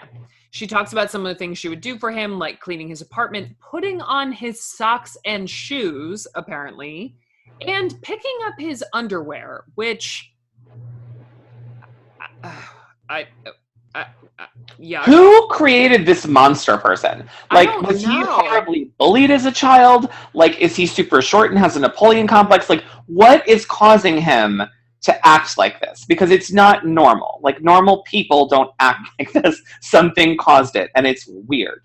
[0.51, 3.01] She talks about some of the things she would do for him, like cleaning his
[3.01, 7.15] apartment, putting on his socks and shoes, apparently,
[7.61, 10.33] and picking up his underwear, which
[12.43, 12.51] I,
[13.09, 13.27] I,
[13.93, 14.05] I,
[14.39, 14.47] I
[14.77, 15.03] yeah.
[15.03, 17.27] Who created this monster person?
[17.51, 18.25] Like, was he know.
[18.25, 20.09] horribly bullied as a child?
[20.33, 22.69] Like, is he super short and has a Napoleon complex?
[22.69, 24.61] Like, what is causing him
[25.01, 26.05] to act like this?
[26.05, 27.39] Because it's not normal.
[27.41, 29.61] Like, normal people don't act like this.
[29.81, 31.81] Something caused it, and it's weird.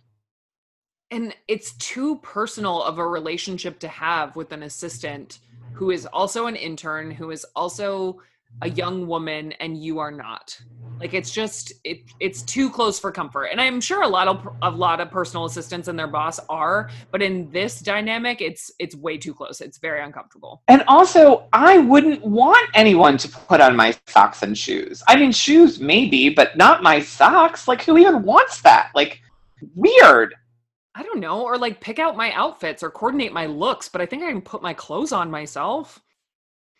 [1.11, 5.39] and it's too personal of a relationship to have with an assistant
[5.75, 8.21] who is also an intern who is also
[8.63, 10.59] a young woman and you are not
[11.01, 14.49] like it's just it it's too close for comfort and i'm sure a lot of
[14.63, 18.95] a lot of personal assistants and their boss are but in this dynamic it's it's
[18.95, 23.77] way too close it's very uncomfortable And also, I wouldn't want anyone to put on
[23.77, 25.03] my socks and shoes.
[25.09, 27.67] I mean, shoes maybe, but not my socks.
[27.69, 28.91] Like, who even wants that?
[28.95, 29.21] Like,
[29.75, 30.35] weird.
[30.95, 34.07] i don't know or like pick out my outfits or coordinate my looks but i
[34.07, 36.01] think i can put my clothes on myself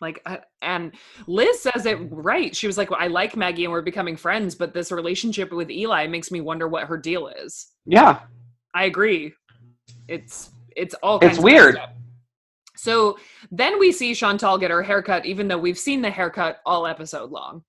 [0.01, 0.93] like uh, and
[1.27, 4.53] liz says it right she was like well, i like maggie and we're becoming friends
[4.55, 8.19] but this relationship with eli makes me wonder what her deal is Yeah.
[8.73, 9.33] i agree
[10.07, 11.79] it's it's all It's weird.
[12.75, 13.17] so
[13.51, 17.31] then we see chantal get her haircut even though we've seen the haircut all episode
[17.31, 17.63] long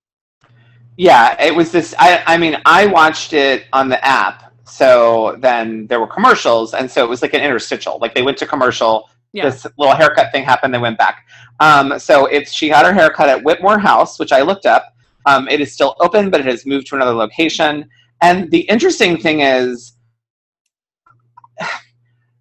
[0.97, 1.93] Yeah, it was this.
[1.99, 4.51] I, I mean, I watched it on the app.
[4.65, 7.99] So then there were commercials, and so it was like an interstitial.
[8.01, 9.07] Like they went to commercial.
[9.33, 9.49] Yeah.
[9.49, 10.73] This little haircut thing happened.
[10.73, 11.27] They went back.
[11.59, 14.93] Um, so it's she had her haircut at Whitmore House, which I looked up.
[15.25, 17.89] Um, it is still open, but it has moved to another location.
[18.21, 19.93] And the interesting thing is,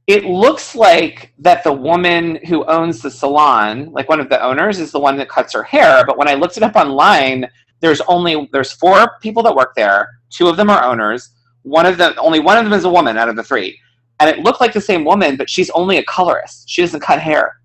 [0.06, 4.78] it looks like that the woman who owns the salon, like one of the owners,
[4.78, 6.04] is the one that cuts her hair.
[6.06, 7.48] But when I looked it up online,
[7.80, 10.08] there's only there's four people that work there.
[10.30, 11.30] Two of them are owners.
[11.62, 13.78] One of them, only one of them is a woman out of the three,
[14.20, 16.68] and it looked like the same woman, but she's only a colorist.
[16.68, 17.56] She doesn't cut hair.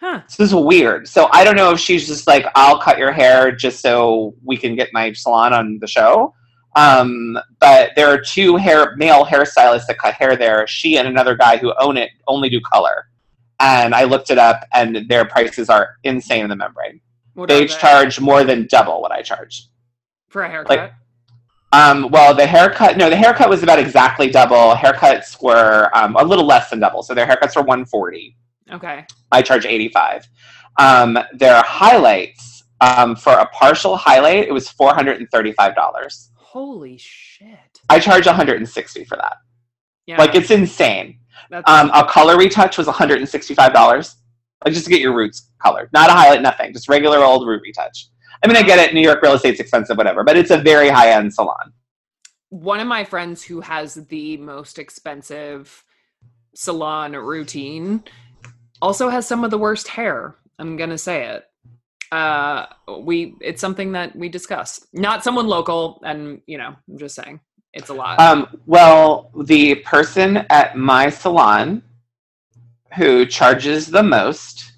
[0.00, 0.22] Huh.
[0.28, 1.08] So this is weird.
[1.08, 4.56] So I don't know if she's just like, I'll cut your hair just so we
[4.56, 6.34] can get my salon on the show.
[6.76, 10.66] Um, but there are two hair male hairstylists that cut hair there.
[10.66, 13.06] She and another guy who own it only do color.
[13.60, 17.00] And I looked it up, and their prices are insane in the membrane.
[17.34, 19.68] What They each charge more than double what I charge.
[20.28, 20.68] for a haircut.
[20.76, 20.92] like-
[21.74, 24.74] Um, well, the haircut, no, the haircut was about exactly double.
[24.76, 27.02] Haircuts were um, a little less than double.
[27.02, 28.36] So their haircuts were 140.
[28.72, 29.04] okay.
[29.32, 30.28] I charge 85.
[30.78, 36.28] Um, their highlights, um, for a partial highlight, it was $435.
[36.36, 37.80] Holy shit.
[37.88, 39.36] I charge 160 for that.
[40.06, 40.18] Yeah.
[40.18, 41.18] Like it's insane.
[41.66, 43.56] Um, a color retouch was $165.
[44.64, 45.90] Like just to get your roots colored.
[45.92, 46.72] Not a highlight, nothing.
[46.72, 48.06] Just regular old root retouch.
[48.44, 48.92] I mean, I get it.
[48.92, 51.72] New York real estate's expensive, whatever, but it's a very high end salon.
[52.50, 55.84] one of my friends who has the most expensive
[56.54, 58.04] salon routine
[58.80, 60.36] also has some of the worst hair.
[60.58, 61.44] I'm gonna say it.
[62.12, 62.66] Uh,
[63.00, 64.86] we it's something that we discussed.
[64.92, 67.40] Not someone local, and you know, I'm just saying
[67.72, 68.20] it's a lot.
[68.20, 71.82] Um, well, the person at my salon
[72.96, 74.73] who charges the most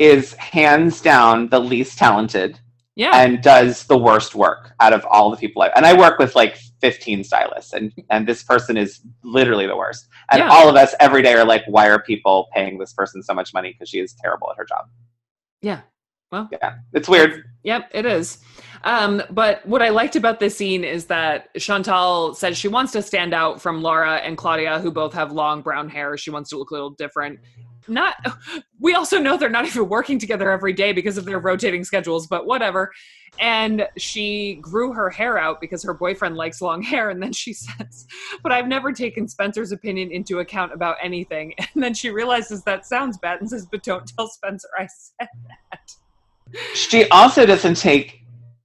[0.00, 2.58] is hands down the least talented
[2.96, 6.18] yeah, and does the worst work out of all the people I and I work
[6.18, 10.08] with like 15 stylists and and this person is literally the worst.
[10.32, 10.48] And Yeah.
[10.50, 13.54] all of us every day are like why are people paying this person so much
[13.54, 14.86] money because she is terrible at her job.
[15.62, 15.82] yeah.
[16.32, 16.76] Well, Yeah.
[16.92, 17.42] It's weird.
[17.64, 18.38] Yep, it is.
[18.84, 23.02] Um, but what I liked about this scene is that Chantal says she wants to
[23.02, 26.16] stand out from Laura and Claudia, who both have long brown hair.
[26.16, 27.40] She wants to look a little different.
[27.88, 28.14] Not,
[28.80, 32.26] we also know they're not even working together every day because of their rotating schedules,
[32.26, 32.90] but whatever.
[33.38, 37.10] And she grew her hair out because her boyfriend likes long hair.
[37.10, 38.06] And then she says,
[38.42, 41.54] But I've never taken Spencer's opinion into account about anything.
[41.58, 45.28] And then she realizes that sounds bad and says, But don't tell Spencer I said
[45.48, 45.94] that.
[46.74, 48.22] She also doesn't take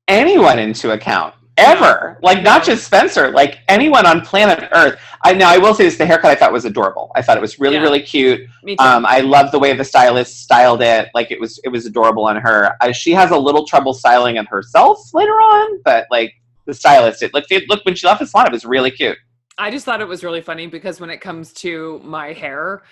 [0.08, 2.18] anyone into account ever.
[2.22, 5.00] Like not just Spencer, like anyone on planet Earth.
[5.24, 7.12] I now I will say this: the haircut I thought was adorable.
[7.16, 7.82] I thought it was really Yeah.
[7.82, 8.42] really cute.
[8.64, 8.84] Me too.
[8.84, 11.10] Um, I love the way the stylist styled it.
[11.14, 12.76] Like it was it was adorable on her.
[12.82, 16.34] Uh, she has a little trouble styling it herself later on, but like
[16.66, 19.18] the stylist, it looked it looked when she left the salon, it was really cute.
[19.58, 22.84] I just thought it was really funny because when it comes to my hair,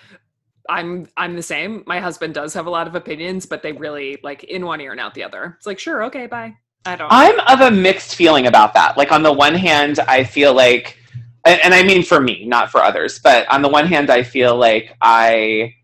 [0.70, 1.84] I'm I'm the same.
[1.86, 4.92] My husband does have a lot of opinions, but they really like in one ear
[4.92, 5.54] and out the other.
[5.58, 6.54] It's like, sure, okay, bye.
[6.86, 7.08] I don't.
[7.10, 8.96] I'm of a mixed feeling about that.
[8.96, 10.98] Like on the one hand, I feel like,
[11.44, 14.22] and, and I mean for me, not for others, but on the one hand, I
[14.22, 15.74] feel like I,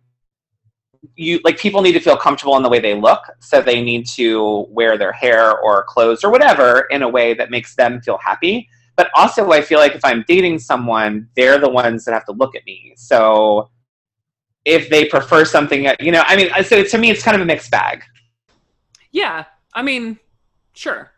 [1.17, 4.07] you like people need to feel comfortable in the way they look, so they need
[4.09, 8.19] to wear their hair or clothes or whatever in a way that makes them feel
[8.19, 8.69] happy.
[8.97, 12.33] But also, I feel like if I'm dating someone, they're the ones that have to
[12.33, 12.93] look at me.
[12.97, 13.71] So
[14.67, 17.47] if they prefer something, you know, I mean, so to me, it's kind of a
[17.47, 18.03] mixed bag.
[19.11, 20.19] yeah, I mean,
[20.81, 21.13] sure.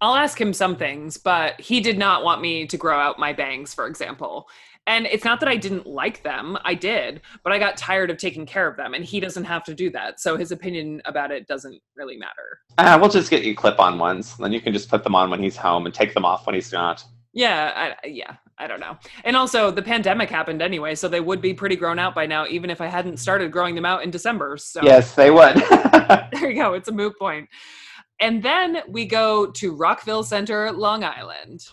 [0.00, 3.32] I'll ask him some things, but he did not want me to grow out my
[3.32, 4.48] bangs, for example.
[4.88, 8.16] And it's not that I didn't like them, I did, but I got tired of
[8.16, 10.18] taking care of them, and he doesn't have to do that.
[10.18, 12.58] So his opinion about it doesn't really matter.
[12.78, 14.36] Uh, we'll just get you clip-on ones.
[14.36, 16.56] Then you can just put them on when he's home and take them off when
[16.56, 17.04] he's not.
[17.32, 18.98] Yeah, I, yeah, I don't know.
[19.24, 22.46] And also, the pandemic happened anyway, so they would be pretty grown out by now,
[22.46, 24.56] even if I hadn't started growing them out in December.
[24.56, 25.56] So Yes, they would.
[26.32, 26.74] there you go.
[26.74, 27.48] It's a moot point.
[28.20, 31.66] And then we go to Rockville Centre, Long Island.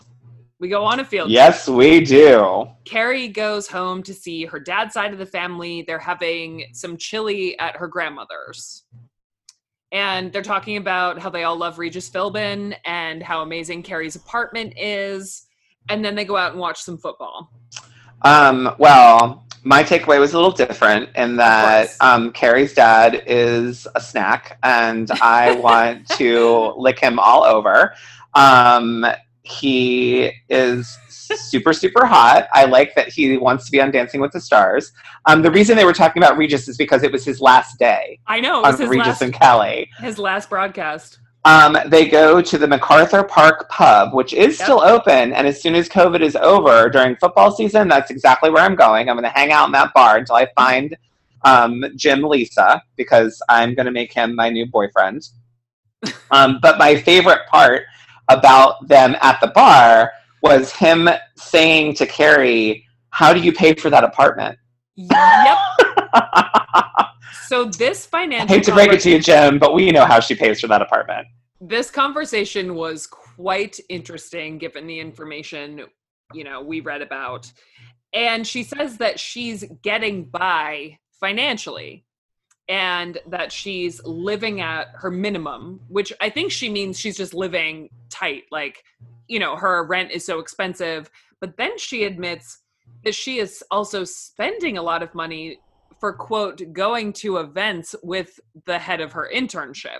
[0.58, 1.34] We go on a field trip.
[1.34, 2.68] yes, we do.
[2.84, 5.82] Carrie goes home to see her dad's side of the family.
[5.86, 8.84] They're having some chili at her grandmother's.
[9.92, 14.74] And they're talking about how they all love Regis Philbin and how amazing Carrie's apartment
[14.76, 15.46] is.
[15.88, 17.50] And then they go out and watch some football.
[18.22, 24.00] Um, well, my takeaway was a little different in that um, Carrie's dad is a
[24.00, 27.94] snack, and I want to lick him all over.
[28.34, 29.06] Um,
[29.42, 32.48] he is super, super hot.
[32.52, 34.92] I like that he wants to be on Dancing with the Stars.
[35.26, 38.18] Um, the reason they were talking about Regis is because it was his last day
[38.26, 39.90] I know it on his Regis last, and Kelly.
[39.98, 41.19] his last broadcast.
[41.44, 44.66] Um, they go to the MacArthur Park pub, which is Yep.
[44.66, 45.32] still open.
[45.32, 49.08] And as soon as COVID is over during football season, that's exactly where I'm going.
[49.08, 50.96] I'm going to hang out in that bar until I find
[51.44, 55.26] um, Jim Lisa because I'm going to make him my new boyfriend.
[56.30, 57.84] um, but my favorite part
[58.28, 60.12] about them at the bar
[60.42, 64.58] was him saying to Carrie, How do you pay for that apartment?
[65.08, 65.58] Yep.
[67.46, 70.20] so this I financial hate to break it to you, Jim, but we know how
[70.20, 71.26] she pays for that apartment.
[71.60, 75.84] this conversation was quite interesting given the information
[76.32, 77.50] you know we read about
[78.12, 82.04] and she says that she's getting by financially
[82.68, 87.90] and that she's living at her minimum which i think she means she's just living
[88.08, 88.82] tight like
[89.28, 92.58] you know her rent is so expensive but then she admits
[93.04, 95.58] that she is also spending a lot of money
[95.98, 99.98] for quote going to events with the head of her internship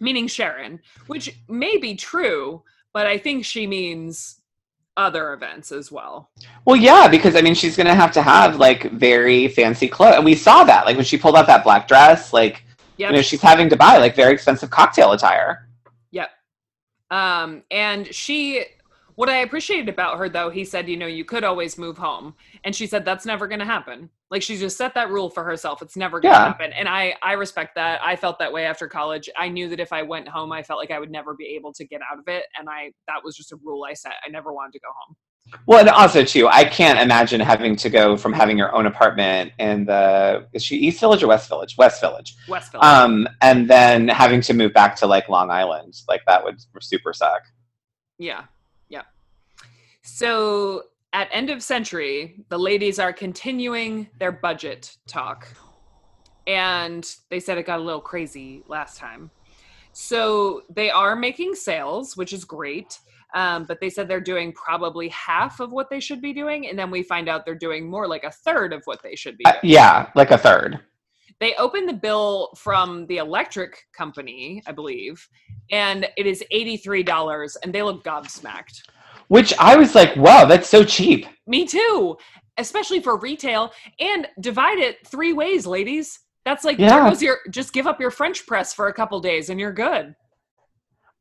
[0.00, 4.40] meaning Sharon, which may be true, but I think she means
[4.96, 6.30] other events as well.
[6.64, 10.24] Well, yeah, because I mean, she's gonna have to have like very fancy clothes, and
[10.24, 12.62] we saw that, like when she pulled out that black dress, like
[12.98, 13.10] Yep.
[13.10, 15.68] you know, she's having to buy like very expensive cocktail attire.
[16.12, 16.30] Yep.
[17.10, 18.64] Um, and she,
[19.16, 22.34] what I appreciated about her though, he said, you know, you could always move home,
[22.64, 24.08] and she said that's never going to happen.
[24.30, 25.82] Like she just set that rule for herself.
[25.82, 26.46] It's never going to Yeah.
[26.46, 28.00] happen, and I I respect that.
[28.02, 29.28] I felt that way after college.
[29.36, 31.72] I knew that if I went home, I felt like I would never be able
[31.74, 34.12] to get out of it, and I that was just a rule I set.
[34.24, 35.16] I never wanted to go home.
[35.66, 39.52] Well, and also too, I can't imagine having to go from having your own apartment
[39.60, 41.76] in the is she East Village or West Village?
[41.78, 42.34] West Village.
[42.48, 42.82] Westville.
[42.82, 47.12] Um, and then having to move back to like Long Island, like that would super
[47.12, 47.42] suck.
[48.18, 48.46] Yeah.
[50.06, 55.48] So at end of century, the ladies are continuing their budget talk.
[56.46, 59.30] And they said it got a little crazy last time.
[59.92, 63.00] So they are making sales, which is great.
[63.34, 66.68] Um, but they said they're doing probably half of what they should be doing.
[66.68, 69.36] And then we find out they're doing more like a third of what they should
[69.36, 70.78] be Uh, yeah, like a third.
[71.40, 75.28] They opened the bill from the electric company, I believe,
[75.70, 78.82] and it is $83 and they look gobsmacked.
[79.28, 81.26] Which I was like, wow, that's so cheap.
[81.46, 82.16] Me too,
[82.58, 83.72] especially for retail.
[83.98, 86.20] And divide it three ways, ladies.
[86.44, 89.50] That's like there goes your just give up your French press for a couple days
[89.50, 90.14] and you're good.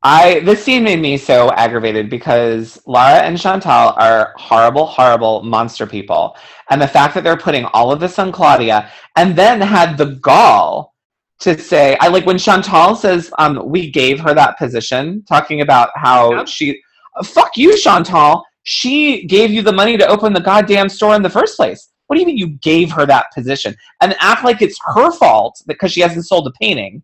[0.03, 5.87] I this scene made me so aggravated because Lara and Chantal are horrible, horrible monster
[5.87, 6.37] people.
[6.69, 10.17] And the fact that they're putting all of this on Claudia and then had the
[10.21, 10.93] gall
[11.39, 15.89] to say I like when Chantal says um we gave her that position, talking about
[15.95, 16.47] how Yep.
[16.47, 16.79] she
[17.23, 18.43] fuck you, Chantal.
[18.63, 21.89] She gave you the money to open the goddamn store in the first place.
[22.07, 23.75] What do you mean you gave her that position?
[24.01, 27.03] And act like it's her fault because she hasn't sold a painting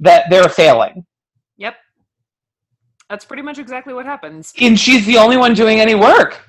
[0.00, 1.06] that they're failing.
[1.58, 1.76] Yep.
[3.08, 4.52] That's pretty much exactly what happens.
[4.60, 6.40] and she's the only one doing any work.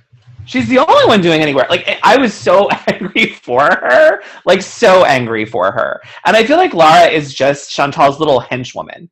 [0.45, 1.70] She's the only one doing any work.
[1.70, 6.01] Like I- I was so angry for her, like so angry for her.
[6.26, 9.09] And I feel like Lara is just Chantal's little henchwoman.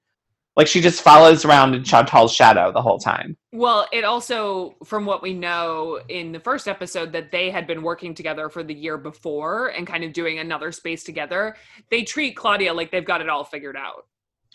[0.58, 3.38] Like she just follows around in Chantal's shadow the whole time.
[3.54, 7.82] Well, it also, from what we know in the first episode, that they had been
[7.82, 11.56] working together for the year before and kind of doing another space together.
[11.90, 14.06] They treat Claudia like they've got it all figured out.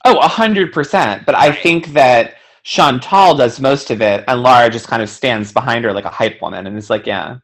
[0.04, 1.24] Oh, a hundred percent.
[1.24, 5.52] But I think that Chantal does most of it, and Lara just kind of stands
[5.52, 7.38] behind her like a hype woman, and is like, "Yeah,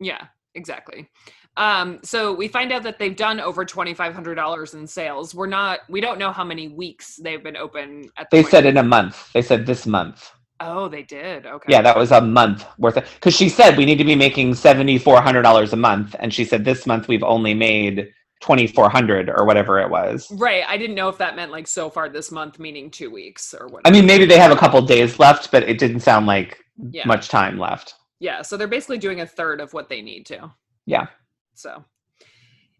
[0.00, 1.08] Yeah, exactly.
[1.56, 5.34] Um, so we find out that they've done over twenty five hundred dollars in sales.
[5.34, 8.30] We're not, we don't know how many weeks they've been open at.
[8.30, 9.32] The They said in a month.
[9.32, 10.30] They said this month.
[10.60, 11.44] Oh, they did.
[11.44, 11.66] Okay.
[11.68, 14.54] Yeah, that was a month worth of because she said we need to be making
[14.54, 18.66] seventy four hundred dollars a month, and she said this month we've only made twenty
[18.66, 20.30] four hundred or whatever it was.
[20.32, 20.64] Right.
[20.66, 23.68] I didn't know if that meant like so far this month, meaning two weeks or
[23.68, 23.82] what.
[23.84, 26.58] I mean, maybe they have a couple days left, but it didn't sound like
[26.90, 27.06] yeah.
[27.06, 27.94] much time left.
[28.20, 28.42] Yeah.
[28.42, 30.52] So they're basically doing a third of what they need to.
[30.86, 31.06] Yeah.
[31.54, 31.84] So,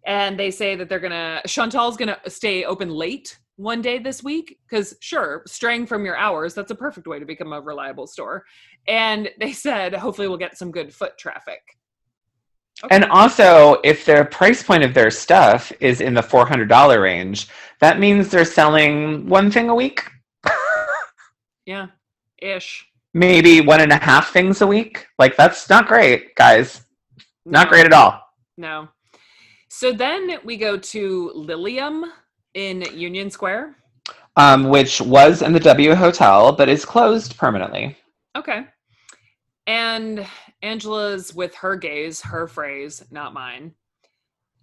[0.06, 4.58] and they say that they're gonna Chantal's gonna stay open late one day this week
[4.68, 8.44] because sure, straying from your hours that's a perfect way to become a reliable store.
[8.88, 11.60] And they said hopefully we'll get some good foot traffic.
[12.90, 17.00] And also, if their price point of their stuff is in the four hundred dollar
[17.02, 17.48] range,
[17.80, 20.02] that means they're selling one thing a week,
[21.66, 21.88] Yeah,
[22.38, 22.86] ish.
[23.14, 25.06] maybe one and a half things a week.
[25.18, 26.80] Like that's not great, guys.
[27.44, 28.21] Not great at all.
[28.56, 28.88] No.
[29.68, 32.04] So then we go to Lilium
[32.54, 33.76] in Union Square.
[34.36, 37.96] Um, which was in the W Hotel, but is closed permanently.
[38.36, 38.66] Okay.
[39.66, 40.26] And
[40.62, 43.74] Angela's with her gaze, her phrase, not mine.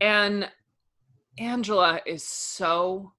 [0.02, 0.50] And
[1.38, 3.14] Angela is so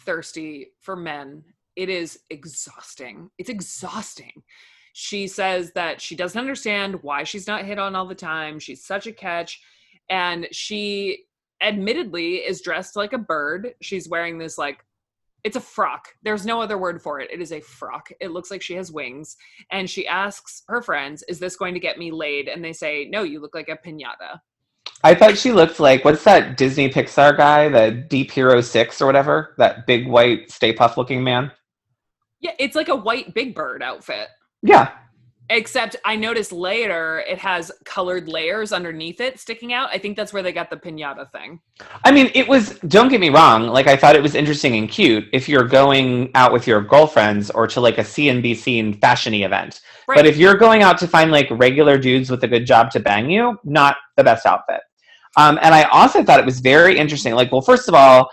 [0.00, 1.44] thirsty for men.
[1.74, 3.30] It is exhausting.
[3.38, 4.42] It's exhausting.
[4.94, 8.58] She says that she doesn't understand why she's not hit on all the time.
[8.58, 9.60] She's such a catch.
[10.08, 11.24] And she
[11.60, 13.74] admittedly is dressed like a bird.
[13.80, 14.84] She's wearing this like
[15.46, 16.08] it's a frock.
[16.24, 17.30] There's no other word for it.
[17.30, 18.08] It is a frock.
[18.20, 19.36] It looks like she has wings.
[19.70, 22.48] And she asks her friends, Is this going to get me laid?
[22.48, 24.40] And they say, No, you look like a pinata.
[25.04, 29.06] I thought she looked like what's that Disney Pixar guy, the Big Hero Six or
[29.06, 31.52] whatever, that big white Stay Puft looking man.
[32.40, 34.28] Yeah, it's like a white Big Bird outfit.
[34.62, 34.90] Yeah,
[35.48, 39.90] Except I noticed later it has colored layers underneath it sticking out.
[39.92, 41.60] I think that's where they got the pinata thing.
[42.04, 42.78] I mean, it was.
[42.88, 43.68] Don't get me wrong.
[43.68, 47.50] Like, I thought it was interesting and cute if you're going out with your girlfriends
[47.50, 49.80] or to like a CNBC and fashiony event.
[50.08, 50.16] Right.
[50.16, 53.00] But if you're going out to find like regular dudes with a good job to
[53.00, 54.80] bang you, not the best outfit.
[55.36, 57.34] Um, and I also thought it was very interesting.
[57.34, 58.30] Like, well, first of all,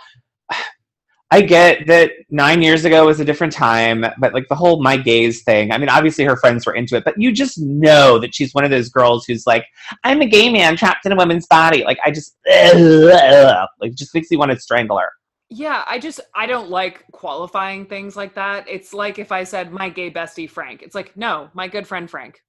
[1.34, 4.96] I get that nine years ago was a different time, but like the whole my
[4.96, 5.72] gaze thing.
[5.72, 8.62] I mean, obviously her friends were into it, but you just know that she's one
[8.62, 9.66] of those girls who's like,
[10.04, 11.82] I'm a gay man trapped in a woman's body.
[11.82, 12.36] Like, I just
[13.80, 15.10] like just makes me want to strangle her.
[15.50, 18.68] Yeah, I just I don't like qualifying things like that.
[18.68, 20.82] It's like if I said my gay bestie Frank.
[20.82, 22.40] It's like no, my good friend Frank.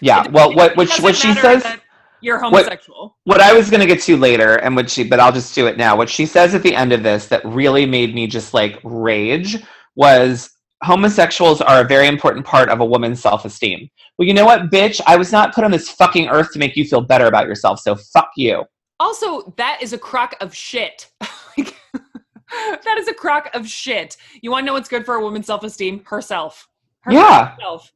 [0.00, 0.28] Yeah.
[0.28, 1.64] Well, what what she, what she says.
[1.64, 1.80] that
[2.20, 3.16] you're homosexual.
[3.24, 5.66] what I was going to get to later, and what she, but I'll just do
[5.66, 5.96] it now.
[5.96, 9.56] What she says at the end of this that really made me just like rage
[9.96, 10.50] was
[10.82, 13.88] homosexuals are a very important part of a woman's self esteem.
[14.18, 15.00] Well, you know what, bitch?
[15.06, 17.80] I was not put on this fucking earth to make you feel better about yourself,
[17.80, 18.64] so fuck you.
[18.98, 21.10] Also, that is a crock of shit.
[21.58, 21.76] Like,
[22.84, 24.16] that is a crock of shit.
[24.40, 26.02] You want to know what's good for a woman's self esteem?
[26.04, 26.68] Herself.
[27.00, 27.56] Her Yeah.
[27.56, 27.92] Herself.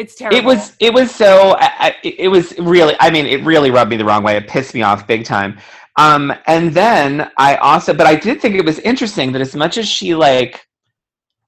[0.00, 0.38] It's terrible.
[0.38, 3.90] It was it was so I, I, it was really I mean it really rubbed
[3.90, 4.34] me the wrong way.
[4.34, 5.58] It pissed me off big time.
[5.96, 9.76] Um, and then I also, but I did think it was interesting that as much
[9.76, 10.66] as she like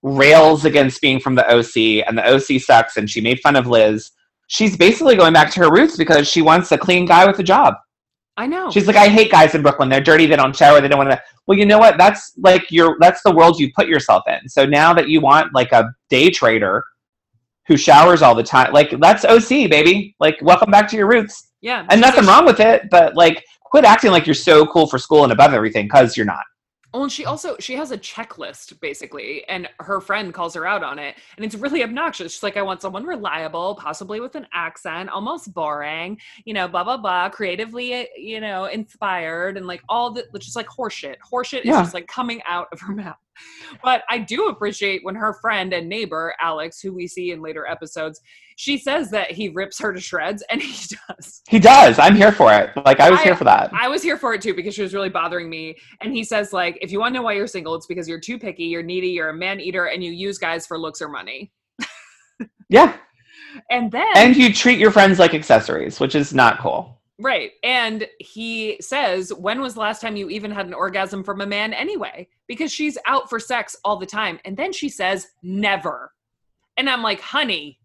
[0.03, 3.67] rails against being from the OC and the OC sucks and she made fun of
[3.67, 4.11] Liz,
[4.49, 7.43] she's basically going back to her roots because she wants a clean guy with a
[7.43, 7.75] job.
[8.37, 8.71] I know.
[8.71, 9.89] She's like, I hate guys in Brooklyn.
[9.89, 10.27] They're dirty.
[10.27, 10.83] They don't shower.
[10.83, 11.23] They don't want to.
[11.47, 11.97] Well, you know what?
[11.97, 12.99] That's like your.
[13.01, 14.49] That's the world you put yourself in.
[14.49, 16.85] So now that you want like a day trader
[17.67, 20.15] who showers all the time, like that's OC, baby.
[20.21, 21.51] Like, welcome back to your roots.
[21.61, 21.87] yeah.
[21.91, 25.23] And nothing wrong with it, but like, quit acting like you're so cool for school
[25.25, 26.43] and above everything because you're not.
[26.95, 30.83] Oh, and she also she has a checklist basically, and her friend calls her out
[30.85, 32.35] on it, and it's really obnoxious.
[32.35, 36.85] She's like, "I want someone reliable, possibly with an accent, almost boring, you know, blah
[36.85, 41.17] blah blah, creatively, you know, inspired, and like all the just like horseshit.
[41.33, 41.77] Horseshit Yeah.
[41.81, 43.17] is just like coming out of her mouth."
[43.83, 47.67] But I do appreciate when her friend and neighbor Alex, who we see in later
[47.67, 48.21] episodes,
[48.57, 51.43] she says that he rips her to shreds, and he does.
[51.49, 51.99] He does.
[51.99, 52.71] I'm here for it.
[52.85, 53.71] Like, I was I- here for that.
[53.73, 55.77] I was here for it too because she was really bothering me.
[56.01, 58.21] And he says, like, if you want to know why you're single, it's because you're
[58.21, 61.09] too picky, you're needy, you're a man eater, and you use guys for looks or
[61.09, 61.53] money.
[62.69, 62.97] yeah.
[63.71, 66.99] And then, And you treat your friends like accessories, which is not cool.
[67.23, 67.53] Right.
[67.63, 71.47] And he says, when was the last time you even had an orgasm from a
[71.47, 72.29] man anyway?
[72.49, 74.39] Because she's out for sex all the time.
[74.45, 76.13] And then she says, never.
[76.77, 77.79] And I'm like, honey,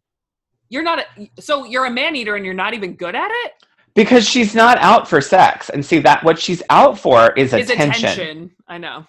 [0.69, 3.53] you're not, a, so you're a man eater and you're not even good at it?
[3.95, 5.69] Because she's not out for sex.
[5.69, 8.05] And see that what she's out for is Is attention.
[8.05, 8.51] attention.
[8.67, 9.05] I know.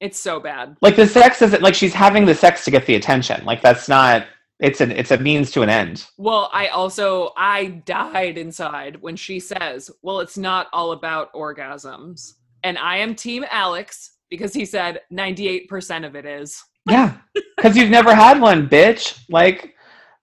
[0.00, 0.76] It's so bad.
[0.82, 3.44] Like the sex isn't like she's having the sex to get the attention.
[3.44, 4.26] Like that's not
[4.60, 6.06] it's an it's a means to an end.
[6.16, 12.32] Well, I also I died inside when she says, "Well, it's not all about orgasms."
[12.62, 16.60] And I am team Alex because he said 98% of it is.
[16.88, 17.16] Yeah.
[17.60, 19.20] Cuz you've never had one, bitch.
[19.28, 19.74] Like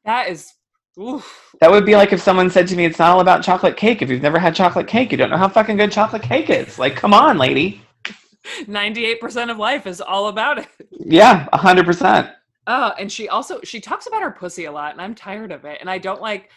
[0.03, 0.51] That is
[0.99, 1.51] oof.
[1.61, 4.01] that would be like if someone said to me it's not all about chocolate cake.
[4.01, 6.77] If you've never had chocolate cake, you don't know how fucking good chocolate cake is.
[6.79, 7.81] Like come on, lady.
[8.65, 10.67] 98% of life is all about it.
[10.91, 12.33] Yeah, 100%.
[12.67, 15.65] Oh, and she also she talks about her pussy a lot and I'm tired of
[15.65, 16.49] it and I don't like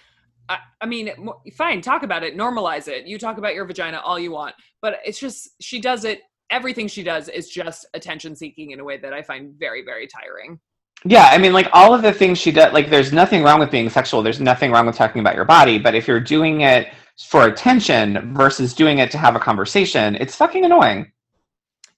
[0.48, 1.10] I, I mean,
[1.56, 3.06] fine, talk about it, normalize it.
[3.06, 6.20] You talk about your vagina all you want, but it's just she does it.
[6.50, 10.06] Everything she does is just attention seeking in a way that I find very, very
[10.06, 10.60] tiring.
[11.04, 13.70] Yeah, I mean, like all of the things she does, like there's nothing wrong with
[13.70, 14.22] being sexual.
[14.22, 15.78] There's nothing wrong with talking about your body.
[15.78, 16.88] But if you're doing it
[17.28, 21.10] for attention versus doing it to have a conversation, it's fucking annoying.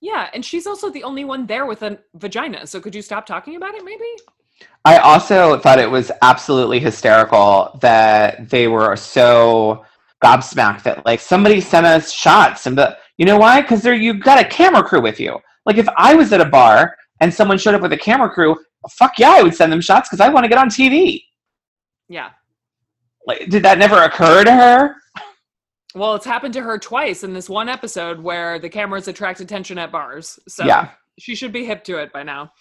[0.01, 2.67] Yeah, and she's also the only one there with a vagina.
[2.67, 4.05] So could you stop talking about it, maybe?
[4.85, 9.85] I also thought it was absolutely hysterical that they were so
[10.23, 13.61] gobsmacked that like somebody sent us shots and the you know why?
[13.61, 15.39] Because there you got a camera crew with you.
[15.67, 18.57] Like if I was at a bar and someone showed up with a camera crew,
[18.91, 21.23] fuck yeah, I would send them shots because I want to get on TV.
[22.09, 22.31] Yeah.
[23.27, 24.95] Like, did that never occur to her?
[25.95, 29.79] Well, it's happened to her twice in this one episode where the cameras attract attention
[29.79, 30.39] at bars.
[30.47, 30.91] So Yeah.
[31.19, 32.53] she should be hip to it by now.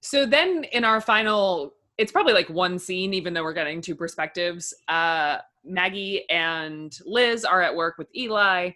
[0.00, 3.94] So then in our final, it's probably like one scene, even though we're getting two
[3.94, 4.74] perspectives.
[4.88, 8.70] Uh, Maggie and Liz are at work with Eli.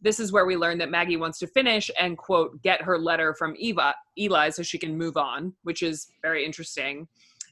[0.00, 3.34] This is where we learn that Maggie wants to finish and quote get her letter
[3.34, 7.08] from Eva Eli so she can move on, which is very interesting.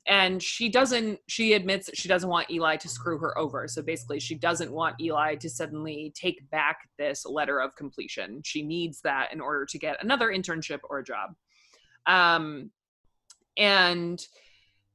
[0.08, 3.66] And she doesn't she admits that she doesn't want eli to screw her over.
[3.68, 8.40] So basically she doesn't want eli to suddenly take back this letter of completion.
[8.44, 11.34] She needs that in order to get another internship or a job.
[12.06, 12.70] Um
[13.58, 14.24] and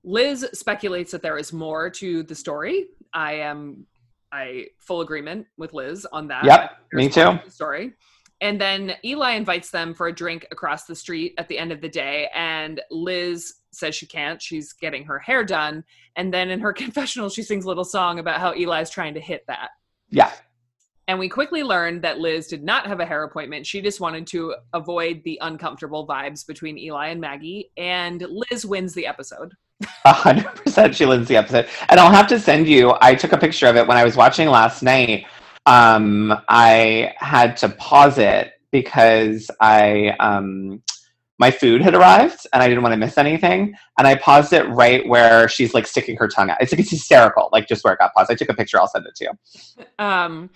[0.03, 2.87] liz speculates that there is more to the story.
[3.13, 3.85] I am
[4.31, 6.45] i full agreement with liz on that.
[6.45, 7.37] Yep, me too.
[7.49, 7.93] story
[8.41, 11.79] and then Eli invites them for a drink across the street at the end of
[11.79, 12.27] the day.
[12.33, 14.41] And Liz says she can't.
[14.41, 15.83] She's getting her hair done.
[16.15, 19.21] And then in her confessional, she sings a little song about how Eli's trying to
[19.21, 19.69] hit that.
[20.09, 20.31] Yeah.
[21.07, 23.67] And we quickly learned that Liz did not have a hair appointment.
[23.67, 27.71] She just wanted to avoid the uncomfortable vibes between Eli and Maggie.
[27.77, 29.53] And Liz wins the episode.
[30.05, 31.67] A hundred percent she wins the episode.
[31.89, 34.15] And I'll have to send you, I took a picture of it when I was
[34.15, 35.25] watching last night.
[35.65, 40.81] Um, I had to pause it because I um
[41.39, 43.73] my food had arrived and I didn't want to miss anything.
[43.97, 46.57] And I paused it right where she's like sticking her tongue out.
[46.61, 48.31] It's like it's hysterical, like just where it got paused.
[48.31, 49.85] I took a picture, I'll send it to you.
[49.99, 50.49] Um,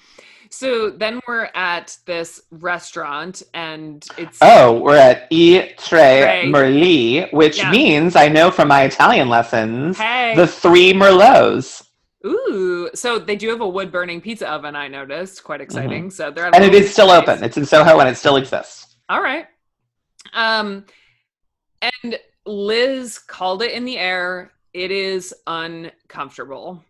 [0.52, 6.44] so then we're at this restaurant and it's Oh, we're at E Tre.
[6.46, 7.72] Merli, which Yeah.
[7.72, 11.85] means I know from my Italian lessons hey the three Merlots.
[12.26, 14.76] Ooh, so they do have a wood burning pizza oven.
[14.76, 16.10] I noticed, quite exciting.
[16.10, 16.64] So they're Mm-hmm.
[16.64, 17.20] And it is still place.
[17.20, 17.44] open.
[17.44, 18.96] It's in Soho and it still exists.
[19.10, 19.46] All right.
[20.34, 20.86] Um,
[21.82, 24.52] and Liz called it in the air.
[24.74, 26.84] It is uncomfortable.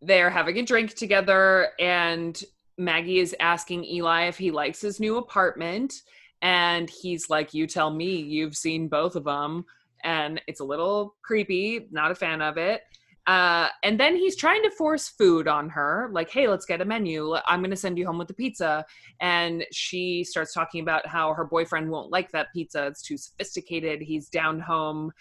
[0.00, 2.42] They're having a drink together, and
[2.78, 5.92] Maggie is asking Eli if he likes his new apartment.
[6.40, 9.64] And he's like, You tell me, you've seen both of them.
[10.04, 12.80] And it's a little creepy, not a fan of it.
[13.26, 16.84] Uh, and then he's trying to force food on her, like, Hey, let's get a
[16.84, 17.36] menu.
[17.46, 18.84] I'm going to send you home with the pizza
[19.20, 24.00] and she starts talking about how her boyfriend won't like that pizza it's too sophisticated
[24.00, 25.12] he's down home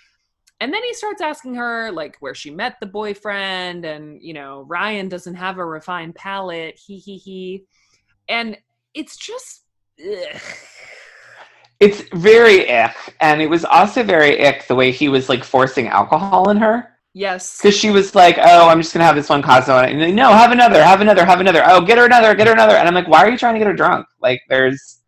[0.62, 4.64] and then he starts asking her like where she met the boyfriend and you know
[4.68, 7.64] ryan doesn't have a refined palate he he he
[8.28, 8.58] and
[8.94, 9.64] it's just
[10.00, 10.42] ugh.
[11.80, 13.16] It's very ick.
[13.22, 16.99] And it was also very ick the way he was like forcing alcohol in her.
[17.14, 19.80] Yes Because she was like, oh, I'm just going to have this one Cosmo.
[19.80, 21.64] And like, no, have another, have another, have another.
[21.66, 22.76] Oh, get her another, get her another.
[22.76, 24.06] And I'm like, why are you trying to get her drunk?
[24.22, 25.00] Like, there's,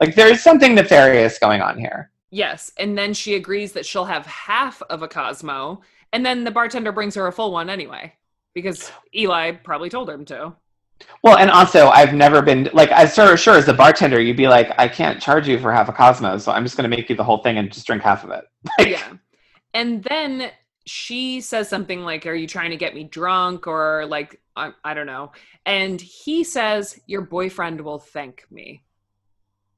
[0.00, 2.10] like, there's something nefarious going on here.
[2.30, 5.80] yes and then she agrees that she'll have half of a cosmo
[6.12, 8.12] and then the bartender brings her a full one anyway
[8.54, 10.52] because eli probably told him to
[11.22, 14.48] Well, and also, I've never been like as sure, sure as a bartender, you'd be
[14.48, 17.10] like, I can't charge you for half a Cosmo, so I'm just going to make
[17.10, 18.44] you the whole thing and just drink half of it.
[18.88, 19.12] Yeah.
[19.74, 20.50] And then
[20.86, 23.66] she says something like, Are you trying to get me drunk?
[23.66, 25.32] Or like, I, I don't know.
[25.66, 28.82] And he says, Your boyfriend will thank me.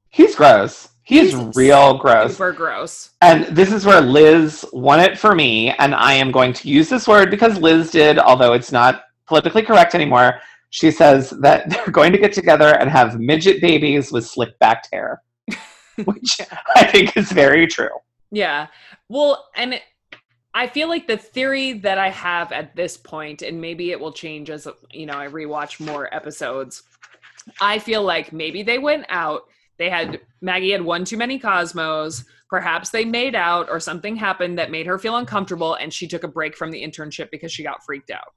[0.09, 0.89] He's gross.
[1.02, 2.32] He's, He's real gross.
[2.32, 3.10] Super gross.
[3.20, 6.89] And this is where Liz won it for me, and I am going to use
[6.89, 10.40] this word because Liz did, although it's not politically correct anymore.
[10.70, 14.89] She says that they're going to get together and have midget babies with slick backed
[14.93, 15.20] hair,
[16.05, 16.40] which
[16.74, 17.90] I think is very true.
[18.31, 18.68] Yeah.
[19.09, 19.82] Well, and it,
[20.55, 24.12] I feel like the theory that I have at this point, and maybe it will
[24.12, 26.85] change as you know I rewatch more episodes.
[27.60, 29.43] I feel like maybe they went out.
[29.78, 32.24] They had Maggie had one too many Cosmos.
[32.48, 36.22] Perhaps they made out, or something happened that made her feel uncomfortable, and she took
[36.22, 38.32] a break from the internship because she got freaked out.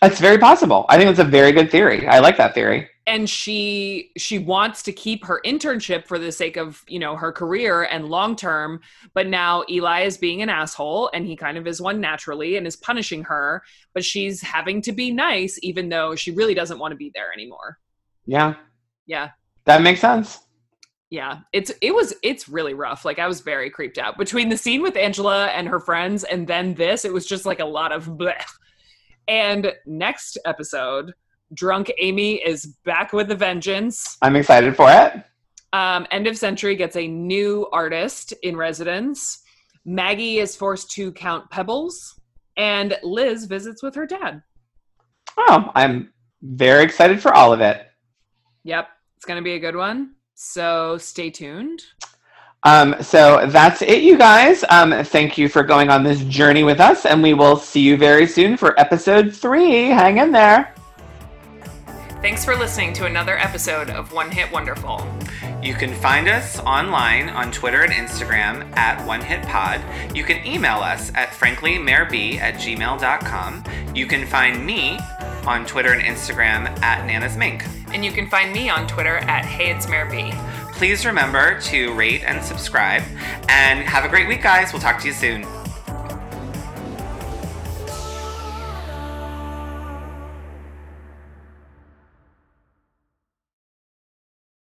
[0.00, 0.86] That's very possible.
[0.88, 2.06] I think it's a very good theory.
[2.08, 2.88] I like that theory.
[3.06, 7.32] and she she wants to keep her internship for the sake of you know her
[7.32, 8.80] career and long term
[9.14, 12.66] but now eli is being an asshole and he kind of is one naturally and
[12.66, 13.62] is punishing her
[13.94, 17.32] but she's having to be nice even though she really doesn't want to be there
[17.32, 17.78] anymore
[18.26, 18.54] Yeah,
[19.06, 19.30] yeah
[19.64, 20.38] that makes sense.
[21.10, 24.56] yeah it's it was it's really rough like i was very creeped out between the
[24.58, 27.92] scene with angela and her friends and then this it was just like a lot
[27.92, 28.44] of bleh.
[29.28, 31.12] And next episode
[31.54, 35.24] drunk amy is back with a vengeance I'm excited for it.
[35.72, 39.42] Um, End of Century gets a new artist in residence.
[39.84, 42.18] Maggie is forced to count pebbles,
[42.56, 44.42] and Liz visits with her dad.
[45.36, 47.86] Oh, I'm very excited for all of it.
[48.64, 50.14] Yep, it's going to be a good one.
[50.34, 51.82] So stay tuned.
[52.62, 54.64] Um, so that's it, you guys.
[54.68, 57.96] Um, thank you for going on this journey with us, and we will see you
[57.96, 59.86] very soon for episode three.
[59.86, 60.74] Hang in there.
[62.20, 65.06] Thanks for listening to another episode of One Hit Wonderful.
[65.62, 69.80] You can find us online on Twitter and Instagram at One Hit Pod.
[70.14, 73.64] You can email us at franklymareb at gmail.com.
[73.94, 74.98] You can find me
[75.46, 77.64] on Twitter and Instagram at Nana's Mink.
[77.94, 80.30] And you can find me on Twitter at Hey It's Mayor B.
[80.80, 83.02] Please remember to rate and subscribe.
[83.50, 84.72] And have a great week, guys.
[84.72, 85.59] We'll talk to you soon.